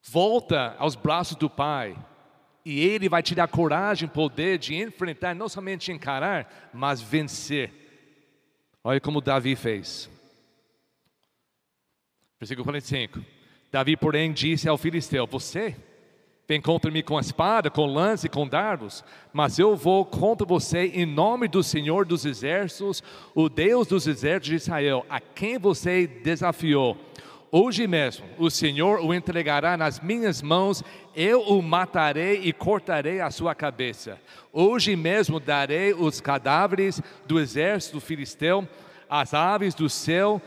Volta 0.01 0.75
aos 0.79 0.95
braços 0.95 1.35
do 1.35 1.49
Pai 1.49 1.95
e 2.65 2.79
Ele 2.79 3.09
vai 3.09 3.23
te 3.23 3.33
dar 3.33 3.47
coragem, 3.47 4.07
poder 4.07 4.57
de 4.57 4.75
enfrentar, 4.75 5.35
não 5.35 5.49
somente 5.49 5.91
encarar, 5.91 6.71
mas 6.73 7.01
vencer. 7.01 7.71
Olha 8.83 8.99
como 8.99 9.21
Davi 9.21 9.55
fez. 9.55 10.09
Versículo 12.39 12.65
45. 12.65 13.23
Davi, 13.71 13.95
porém, 13.95 14.33
disse 14.33 14.67
ao 14.67 14.77
filisteu: 14.77 15.27
Você 15.27 15.75
vem 16.47 16.59
contra 16.59 16.91
mim 16.91 17.01
com 17.01 17.19
espada, 17.19 17.69
com 17.69 17.85
lance, 17.85 18.27
com 18.27 18.47
dardos, 18.47 19.03
mas 19.31 19.57
eu 19.57 19.75
vou 19.75 20.03
contra 20.03 20.45
você 20.45 20.85
em 20.87 21.05
nome 21.05 21.47
do 21.47 21.63
Senhor 21.63 22.05
dos 22.05 22.25
Exércitos, 22.25 23.01
o 23.33 23.47
Deus 23.47 23.87
dos 23.87 24.07
Exércitos 24.07 24.49
de 24.49 24.55
Israel, 24.55 25.05
a 25.09 25.19
quem 25.19 25.57
você 25.57 26.07
desafiou. 26.07 26.97
Hoje 27.53 27.85
mesmo 27.85 28.25
o 28.37 28.49
Senhor 28.49 29.01
o 29.01 29.13
entregará 29.13 29.75
nas 29.75 29.99
minhas 29.99 30.41
mãos, 30.41 30.81
eu 31.13 31.41
o 31.41 31.61
matarei 31.61 32.39
e 32.43 32.53
cortarei 32.53 33.19
a 33.19 33.29
sua 33.29 33.53
cabeça. 33.53 34.17
Hoje 34.53 34.95
mesmo 34.95 35.37
darei 35.37 35.93
os 35.93 36.21
cadáveres 36.21 37.01
do 37.25 37.37
exército 37.37 37.99
filisteu, 37.99 38.65
as 39.09 39.33
aves 39.33 39.75
do 39.75 39.89
céu, 39.89 40.41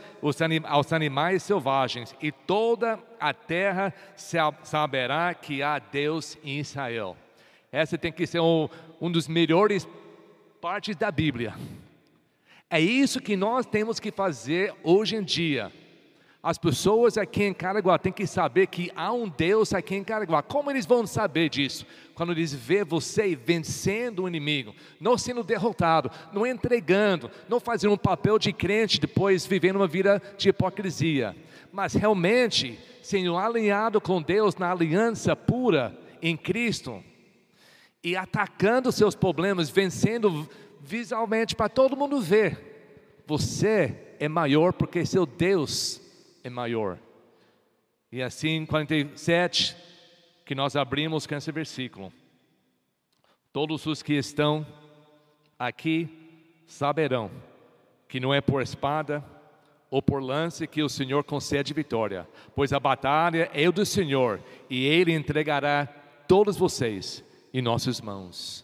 aos 0.63 0.91
animais 0.91 1.43
selvagens, 1.43 2.15
e 2.19 2.31
toda 2.31 2.97
a 3.19 3.31
terra 3.31 3.93
saberá 4.63 5.31
que 5.35 5.61
há 5.61 5.77
Deus 5.77 6.35
em 6.43 6.57
Israel. 6.57 7.15
Essa 7.71 7.99
tem 7.99 8.11
que 8.11 8.25
ser 8.25 8.39
um, 8.39 8.67
um 8.99 9.11
dos 9.11 9.27
melhores 9.27 9.87
partes 10.59 10.95
da 10.95 11.11
Bíblia. 11.11 11.53
É 12.67 12.79
isso 12.79 13.21
que 13.21 13.35
nós 13.35 13.67
temos 13.67 13.99
que 13.99 14.11
fazer 14.11 14.73
hoje 14.83 15.17
em 15.17 15.23
dia 15.23 15.71
as 16.45 16.59
pessoas 16.59 17.17
aqui 17.17 17.41
em 17.41 17.55
Caraguá 17.55 17.97
têm 17.97 18.13
que 18.13 18.27
saber 18.27 18.67
que 18.67 18.91
há 18.95 19.11
um 19.11 19.27
Deus 19.27 19.73
aqui 19.73 19.95
em 19.95 20.03
Caraguá. 20.03 20.43
Como 20.43 20.69
eles 20.69 20.85
vão 20.85 21.07
saber 21.07 21.49
disso? 21.49 21.87
Quando 22.13 22.33
eles 22.33 22.53
vê 22.53 22.83
você 22.83 23.35
vencendo 23.35 24.21
o 24.21 24.27
inimigo, 24.27 24.75
não 24.99 25.17
sendo 25.17 25.43
derrotado, 25.43 26.11
não 26.31 26.45
entregando, 26.45 27.31
não 27.49 27.59
fazendo 27.59 27.95
um 27.95 27.97
papel 27.97 28.37
de 28.37 28.53
crente, 28.53 29.01
depois 29.01 29.43
vivendo 29.43 29.77
uma 29.77 29.87
vida 29.87 30.21
de 30.37 30.49
hipocrisia, 30.49 31.35
mas 31.71 31.95
realmente 31.95 32.79
sendo 33.01 33.35
alinhado 33.35 33.99
com 33.99 34.21
Deus 34.21 34.55
na 34.55 34.71
aliança 34.71 35.35
pura 35.35 35.97
em 36.21 36.37
Cristo 36.37 37.03
e 38.03 38.15
atacando 38.15 38.91
seus 38.91 39.15
problemas, 39.15 39.71
vencendo 39.71 40.47
visualmente 40.79 41.55
para 41.55 41.69
todo 41.69 41.97
mundo 41.97 42.21
ver. 42.21 43.23
Você 43.25 43.95
é 44.19 44.29
maior 44.29 44.73
porque 44.73 45.07
seu 45.07 45.25
Deus 45.25 46.04
é 46.45 46.49
maior. 46.49 46.99
E 48.11 48.21
assim, 48.21 48.67
47, 48.67 49.75
que 50.45 50.53
nós 50.53 50.75
abrimos 50.75 51.25
com 51.25 51.33
esse 51.33 51.51
versículo. 51.51 52.13
Todos 53.51 53.83
os 53.87 54.03
que 54.03 54.13
estão 54.13 54.65
aqui 55.57 56.07
saberão 56.67 57.31
que 58.07 58.19
não 58.19 58.31
é 58.31 58.41
por 58.41 58.61
espada 58.61 59.25
ou 59.89 60.03
por 60.03 60.21
lance 60.21 60.67
que 60.67 60.83
o 60.83 60.89
Senhor 60.89 61.23
concede 61.23 61.73
vitória, 61.73 62.27
pois 62.55 62.71
a 62.71 62.79
batalha 62.79 63.49
é 63.51 63.71
do 63.71 63.83
Senhor 63.83 64.39
e 64.69 64.85
Ele 64.85 65.13
entregará 65.13 65.87
todos 66.27 66.57
vocês 66.57 67.23
em 67.51 67.61
nossas 67.61 67.99
mãos. 67.99 68.63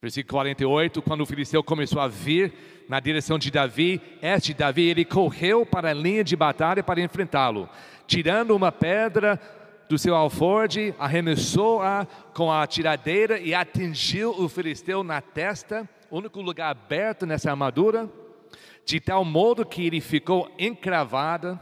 Versículo 0.00 0.38
48, 0.38 1.02
quando 1.02 1.22
o 1.22 1.26
filisteu 1.26 1.62
começou 1.64 2.00
a 2.00 2.06
vir 2.06 2.54
na 2.88 3.00
direção 3.00 3.38
de 3.38 3.50
Davi, 3.50 4.00
este 4.20 4.54
Davi, 4.54 4.82
ele 4.88 5.04
correu 5.04 5.64
para 5.64 5.90
a 5.90 5.94
linha 5.94 6.22
de 6.22 6.36
batalha 6.36 6.82
para 6.82 7.00
enfrentá-lo. 7.00 7.68
Tirando 8.06 8.54
uma 8.54 8.70
pedra 8.70 9.40
do 9.88 9.98
seu 9.98 10.14
alforge, 10.14 10.94
arremessou-a 10.98 12.06
com 12.34 12.50
a 12.50 12.66
tiradeira 12.66 13.38
e 13.38 13.54
atingiu 13.54 14.30
o 14.30 14.48
filisteu 14.48 15.02
na 15.02 15.20
testa, 15.20 15.88
único 16.10 16.40
lugar 16.40 16.70
aberto 16.70 17.26
nessa 17.26 17.50
armadura, 17.50 18.10
de 18.84 19.00
tal 19.00 19.24
modo 19.24 19.64
que 19.64 19.86
ele 19.86 20.00
ficou 20.00 20.50
encravado 20.58 21.58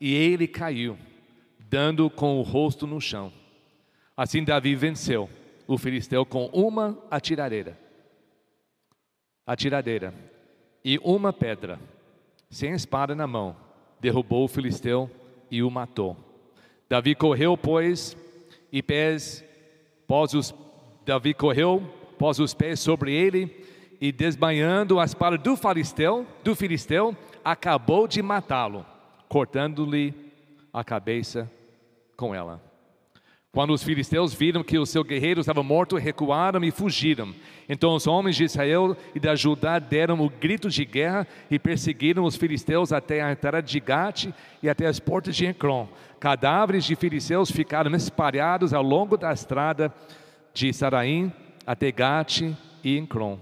e 0.00 0.14
ele 0.14 0.46
caiu, 0.46 0.98
dando 1.58 2.08
com 2.08 2.38
o 2.38 2.42
rosto 2.42 2.86
no 2.86 3.00
chão. 3.00 3.32
Assim 4.16 4.44
Davi 4.44 4.74
venceu 4.74 5.28
o 5.66 5.76
filisteu 5.76 6.24
com 6.24 6.46
uma 6.46 6.98
atiradeira. 7.10 7.78
Atiradeira 9.46 10.14
e 10.86 11.00
uma 11.02 11.32
pedra, 11.32 11.80
sem 12.48 12.72
espada 12.72 13.12
na 13.12 13.26
mão, 13.26 13.56
derrubou 14.00 14.44
o 14.44 14.48
filisteu 14.48 15.10
e 15.50 15.60
o 15.60 15.68
matou. 15.68 16.16
Davi 16.88 17.12
correu, 17.12 17.58
pois, 17.58 18.16
e 18.70 18.80
pés, 18.80 19.44
pôs 20.06 20.32
os, 20.32 20.54
Davi 21.04 21.34
correu, 21.34 21.82
pôs 22.16 22.38
os 22.38 22.54
pés 22.54 22.78
sobre 22.78 23.12
ele 23.12 23.66
e 24.00 24.12
desbanhando 24.12 25.00
a 25.00 25.04
espada 25.04 25.36
do 25.36 25.56
filisteu, 25.56 26.24
do 26.44 26.54
filisteu, 26.54 27.16
acabou 27.44 28.06
de 28.06 28.22
matá-lo, 28.22 28.86
cortando-lhe 29.28 30.14
a 30.72 30.84
cabeça 30.84 31.50
com 32.16 32.32
ela. 32.32 32.62
Quando 33.56 33.72
os 33.72 33.82
filisteus 33.82 34.34
viram 34.34 34.62
que 34.62 34.78
o 34.78 34.84
seu 34.84 35.02
guerreiro 35.02 35.40
estava 35.40 35.62
morto, 35.62 35.96
recuaram 35.96 36.62
e 36.62 36.70
fugiram. 36.70 37.34
Então 37.66 37.94
os 37.94 38.06
homens 38.06 38.36
de 38.36 38.44
Israel 38.44 38.94
e 39.14 39.18
da 39.18 39.34
Judá 39.34 39.78
deram 39.78 40.20
o 40.20 40.28
grito 40.28 40.68
de 40.68 40.84
guerra 40.84 41.26
e 41.50 41.58
perseguiram 41.58 42.24
os 42.24 42.36
filisteus 42.36 42.92
até 42.92 43.22
a 43.22 43.32
entrada 43.32 43.62
de 43.62 43.80
Gate 43.80 44.28
e 44.62 44.68
até 44.68 44.84
as 44.84 45.00
portas 45.00 45.34
de 45.34 45.46
Encron. 45.46 45.88
Cadáveres 46.20 46.84
de 46.84 46.94
filisteus 46.94 47.50
ficaram 47.50 47.90
espalhados 47.96 48.74
ao 48.74 48.82
longo 48.82 49.16
da 49.16 49.32
estrada 49.32 49.90
de 50.52 50.70
Saraim 50.74 51.32
até 51.66 51.90
Gate 51.90 52.42
e 52.84 52.98
Encron. 52.98 53.38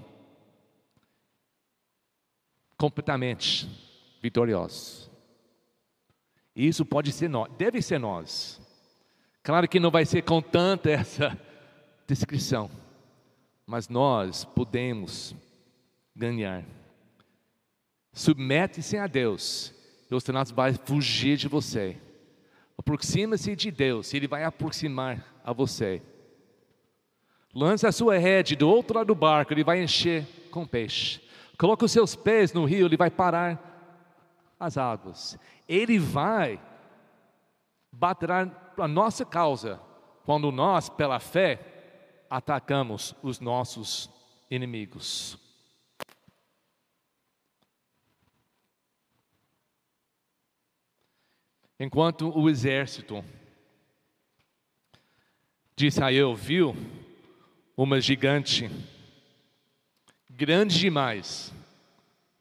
Completamente 2.76 3.68
vitoriosos. 4.22 5.10
Isso 6.54 6.86
pode 6.86 7.10
ser 7.10 7.28
nós, 7.28 7.50
deve 7.58 7.82
ser 7.82 7.98
nós. 7.98 8.63
Claro 9.44 9.68
que 9.68 9.78
não 9.78 9.90
vai 9.90 10.06
ser 10.06 10.22
com 10.22 10.40
tanta 10.40 10.90
essa 10.90 11.38
descrição, 12.06 12.70
mas 13.66 13.90
nós 13.90 14.42
podemos 14.42 15.36
ganhar. 16.16 16.64
Submete-se 18.10 18.96
a 18.96 19.06
Deus, 19.06 19.74
e 20.10 20.14
o 20.14 20.20
Senado 20.20 20.54
vai 20.54 20.72
fugir 20.72 21.36
de 21.36 21.46
você. 21.46 21.98
Aproxima-se 22.78 23.54
de 23.54 23.70
Deus, 23.70 24.14
Ele 24.14 24.26
vai 24.26 24.44
aproximar 24.44 25.22
a 25.44 25.52
você. 25.52 26.00
Lança 27.54 27.88
a 27.88 27.92
sua 27.92 28.16
rede 28.16 28.56
do 28.56 28.66
outro 28.66 28.96
lado 28.96 29.08
do 29.08 29.14
barco, 29.14 29.52
Ele 29.52 29.62
vai 29.62 29.82
encher 29.82 30.26
com 30.50 30.66
peixe. 30.66 31.20
Coloca 31.58 31.84
os 31.84 31.92
seus 31.92 32.16
pés 32.16 32.54
no 32.54 32.64
rio, 32.64 32.86
Ele 32.86 32.96
vai 32.96 33.10
parar 33.10 33.60
as 34.58 34.78
águas. 34.78 35.38
Ele 35.68 35.98
vai 35.98 36.58
baterá 37.94 38.50
a 38.76 38.88
nossa 38.88 39.24
causa 39.24 39.80
quando 40.24 40.50
nós, 40.50 40.88
pela 40.88 41.20
fé, 41.20 42.24
atacamos 42.28 43.14
os 43.22 43.40
nossos 43.40 44.10
inimigos. 44.50 45.38
Enquanto 51.78 52.30
o 52.36 52.48
exército 52.48 53.24
de 55.76 55.86
Israel 55.86 56.34
viu 56.34 56.74
uma 57.76 58.00
gigante 58.00 58.70
grande 60.30 60.78
demais 60.78 61.52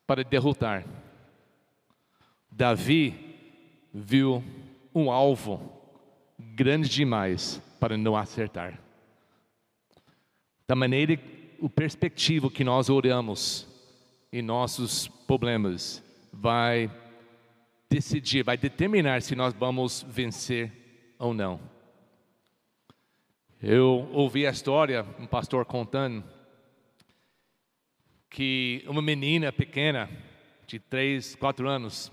para 0.06 0.24
derrotar. 0.24 0.86
Davi 2.52 3.36
viu 3.92 4.44
um 4.94 5.12
alvo 5.12 5.72
grande 6.38 6.90
demais 6.90 7.62
para 7.80 7.98
não 7.98 8.16
acertar. 8.16 8.80
Da 10.68 10.76
maneira, 10.76 11.20
o 11.60 11.70
perspectivo 11.70 12.50
que 12.50 12.64
nós 12.64 12.90
oramos 12.90 13.68
em 14.32 14.42
nossos 14.42 15.08
problemas 15.08 16.04
vai 16.32 16.90
decidir, 17.90 18.44
vai 18.44 18.58
determinar 18.58 19.22
se 19.22 19.36
nós 19.36 19.54
vamos 19.54 20.04
vencer 20.10 20.72
ou 21.20 21.34
não. 21.34 21.60
Eu 23.62 24.10
ouvi 24.12 24.46
a 24.46 24.52
história, 24.52 25.06
um 25.20 25.28
pastor 25.28 25.64
contando, 25.64 26.24
que 28.30 28.84
uma 28.88 29.02
menina 29.02 29.54
pequena, 29.54 30.10
de 30.66 30.80
3, 30.80 31.36
4 31.36 31.70
anos, 31.70 32.12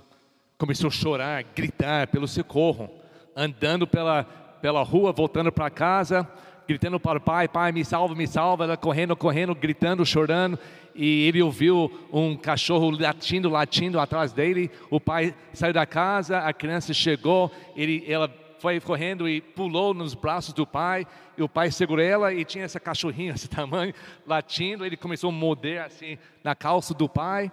começou 0.61 0.89
a 0.89 0.91
chorar, 0.91 1.43
gritar 1.57 2.09
pelo 2.09 2.29
socorro, 2.29 2.91
andando 3.35 3.87
pela, 3.87 4.25
pela 4.61 4.83
rua, 4.83 5.11
voltando 5.11 5.51
para 5.51 5.71
casa, 5.71 6.29
gritando 6.69 7.01
para 7.01 7.17
o 7.17 7.21
pai: 7.21 7.49
Pai, 7.49 7.73
me 7.73 7.83
salva, 7.83 8.15
me 8.15 8.27
salva. 8.27 8.65
Ela 8.65 8.77
correndo, 8.77 9.17
correndo, 9.17 9.55
gritando, 9.55 10.05
chorando. 10.05 10.59
E 10.95 11.27
ele 11.27 11.41
ouviu 11.41 11.91
um 12.13 12.37
cachorro 12.37 12.91
latindo, 12.91 13.49
latindo 13.49 13.99
atrás 13.99 14.35
dele. 14.35 14.71
O 14.91 15.01
pai 15.01 15.35
saiu 15.55 15.73
da 15.73 15.87
casa, 15.87 16.41
a 16.41 16.53
criança 16.53 16.93
chegou, 16.93 17.51
ele, 17.75 18.05
ela 18.07 18.31
foi 18.59 18.79
correndo 18.81 19.27
e 19.27 19.41
pulou 19.41 19.95
nos 19.95 20.13
braços 20.13 20.53
do 20.53 20.67
pai. 20.67 21.07
E 21.39 21.43
o 21.43 21.49
pai 21.49 21.71
segurou 21.71 22.05
ela 22.05 22.35
e 22.35 22.45
tinha 22.45 22.65
essa 22.65 22.79
cachorrinha 22.79 23.33
desse 23.33 23.49
tamanho, 23.49 23.95
latindo. 24.27 24.85
Ele 24.85 24.99
começou 24.99 25.31
a 25.31 25.33
morder 25.33 25.81
assim 25.81 26.19
na 26.45 26.55
calça 26.55 26.93
do 26.93 27.09
pai. 27.09 27.51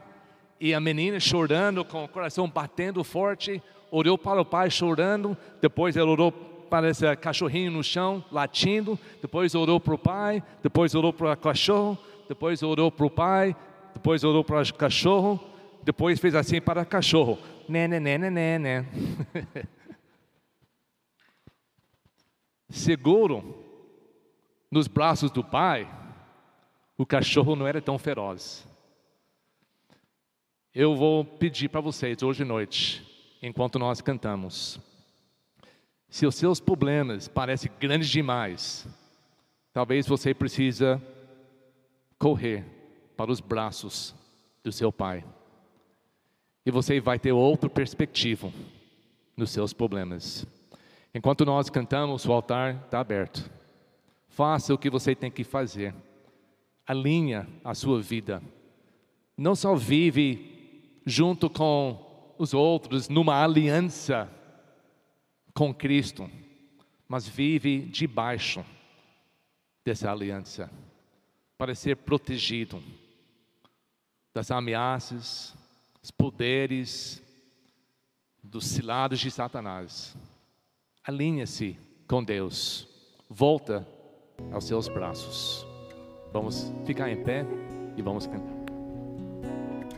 E 0.59 0.73
a 0.73 0.79
menina 0.79 1.19
chorando, 1.19 1.85
com 1.85 2.03
o 2.03 2.07
coração 2.07 2.49
batendo 2.49 3.03
forte, 3.03 3.61
orou 3.91 4.17
para 4.17 4.41
o 4.41 4.45
pai 4.45 4.69
chorando. 4.69 5.37
Depois 5.61 5.95
ela 5.95 6.09
orou 6.09 6.31
para 6.31 6.89
esse 6.89 7.15
cachorrinho 7.17 7.71
no 7.71 7.83
chão, 7.83 8.23
latindo. 8.31 8.97
Depois 9.21 9.53
orou 9.55 9.79
para 9.79 9.95
o 9.95 9.97
pai. 9.97 10.43
Depois 10.63 10.95
orou 10.95 11.13
para 11.13 11.33
o 11.33 11.37
cachorro. 11.37 11.97
Depois 12.27 12.63
orou 12.63 12.91
para 12.91 13.05
o 13.05 13.09
pai. 13.09 13.55
Depois 13.93 14.23
orou 14.23 14.43
para 14.43 14.61
o 14.61 14.73
cachorro. 14.73 15.39
Depois 15.83 16.19
fez 16.19 16.35
assim 16.35 16.59
para 16.59 16.81
o 16.81 16.85
cachorro. 16.85 17.37
Né, 17.69 17.87
né, 17.87 17.99
né, 17.99 18.17
né, 18.17 18.29
né, 18.29 18.59
né. 18.59 18.85
Seguro 22.69 23.63
nos 24.69 24.87
braços 24.87 25.31
do 25.31 25.43
pai, 25.43 25.89
o 26.97 27.05
cachorro 27.05 27.55
não 27.55 27.65
era 27.65 27.81
tão 27.81 27.97
feroz. 27.97 28.67
Eu 30.79 30.95
vou 30.95 31.25
pedir 31.25 31.69
para 31.69 31.81
vocês 31.81 32.21
hoje 32.21 32.43
à 32.43 32.45
noite, 32.45 33.03
enquanto 33.41 33.79
nós 33.79 33.99
cantamos, 33.99 34.79
se 36.07 36.23
os 36.23 36.35
seus 36.35 36.59
problemas 36.59 37.27
parecem 37.27 37.71
grandes 37.79 38.07
demais, 38.09 38.87
talvez 39.73 40.05
você 40.05 40.35
precisa 40.35 41.01
correr 42.19 42.63
para 43.15 43.31
os 43.31 43.39
braços 43.39 44.13
do 44.63 44.71
seu 44.71 44.91
pai. 44.91 45.25
E 46.63 46.69
você 46.69 46.99
vai 46.99 47.17
ter 47.17 47.31
outra 47.31 47.71
perspectiva 47.71 48.53
nos 49.35 49.49
seus 49.49 49.73
problemas. 49.73 50.45
Enquanto 51.11 51.43
nós 51.43 51.71
cantamos, 51.71 52.23
o 52.23 52.31
altar 52.31 52.83
está 52.85 52.99
aberto. 52.99 53.49
Faça 54.27 54.75
o 54.75 54.77
que 54.77 54.91
você 54.91 55.15
tem 55.15 55.31
que 55.31 55.43
fazer. 55.43 55.91
Alinha 56.85 57.47
a 57.63 57.73
sua 57.73 57.99
vida. 57.99 58.43
Não 59.35 59.55
só 59.55 59.73
vive 59.73 60.55
junto 61.07 61.49
com 61.49 62.35
os 62.37 62.53
outros 62.53 63.07
numa 63.07 63.41
aliança 63.41 64.29
com 65.53 65.73
Cristo, 65.73 66.29
mas 67.07 67.25
vive 67.25 67.83
debaixo 67.83 68.63
dessa 69.85 70.11
aliança 70.11 70.69
para 71.57 71.73
ser 71.73 71.95
protegido 71.95 72.83
das 74.33 74.51
ameaças, 74.51 75.55
dos 76.01 76.11
poderes, 76.11 77.23
dos 78.43 78.65
cilados 78.65 79.21
de 79.21 79.31
Satanás. 79.31 80.15
Alinha-se 81.05 81.79
com 82.05 82.21
Deus. 82.21 82.85
Volta 83.29 83.87
aos 84.51 84.65
seus 84.65 84.89
braços. 84.89 85.65
Vamos 86.33 86.71
ficar 86.85 87.09
em 87.09 87.23
pé 87.23 87.45
e 87.95 88.01
vamos 88.01 88.27
cantar. 88.27 88.56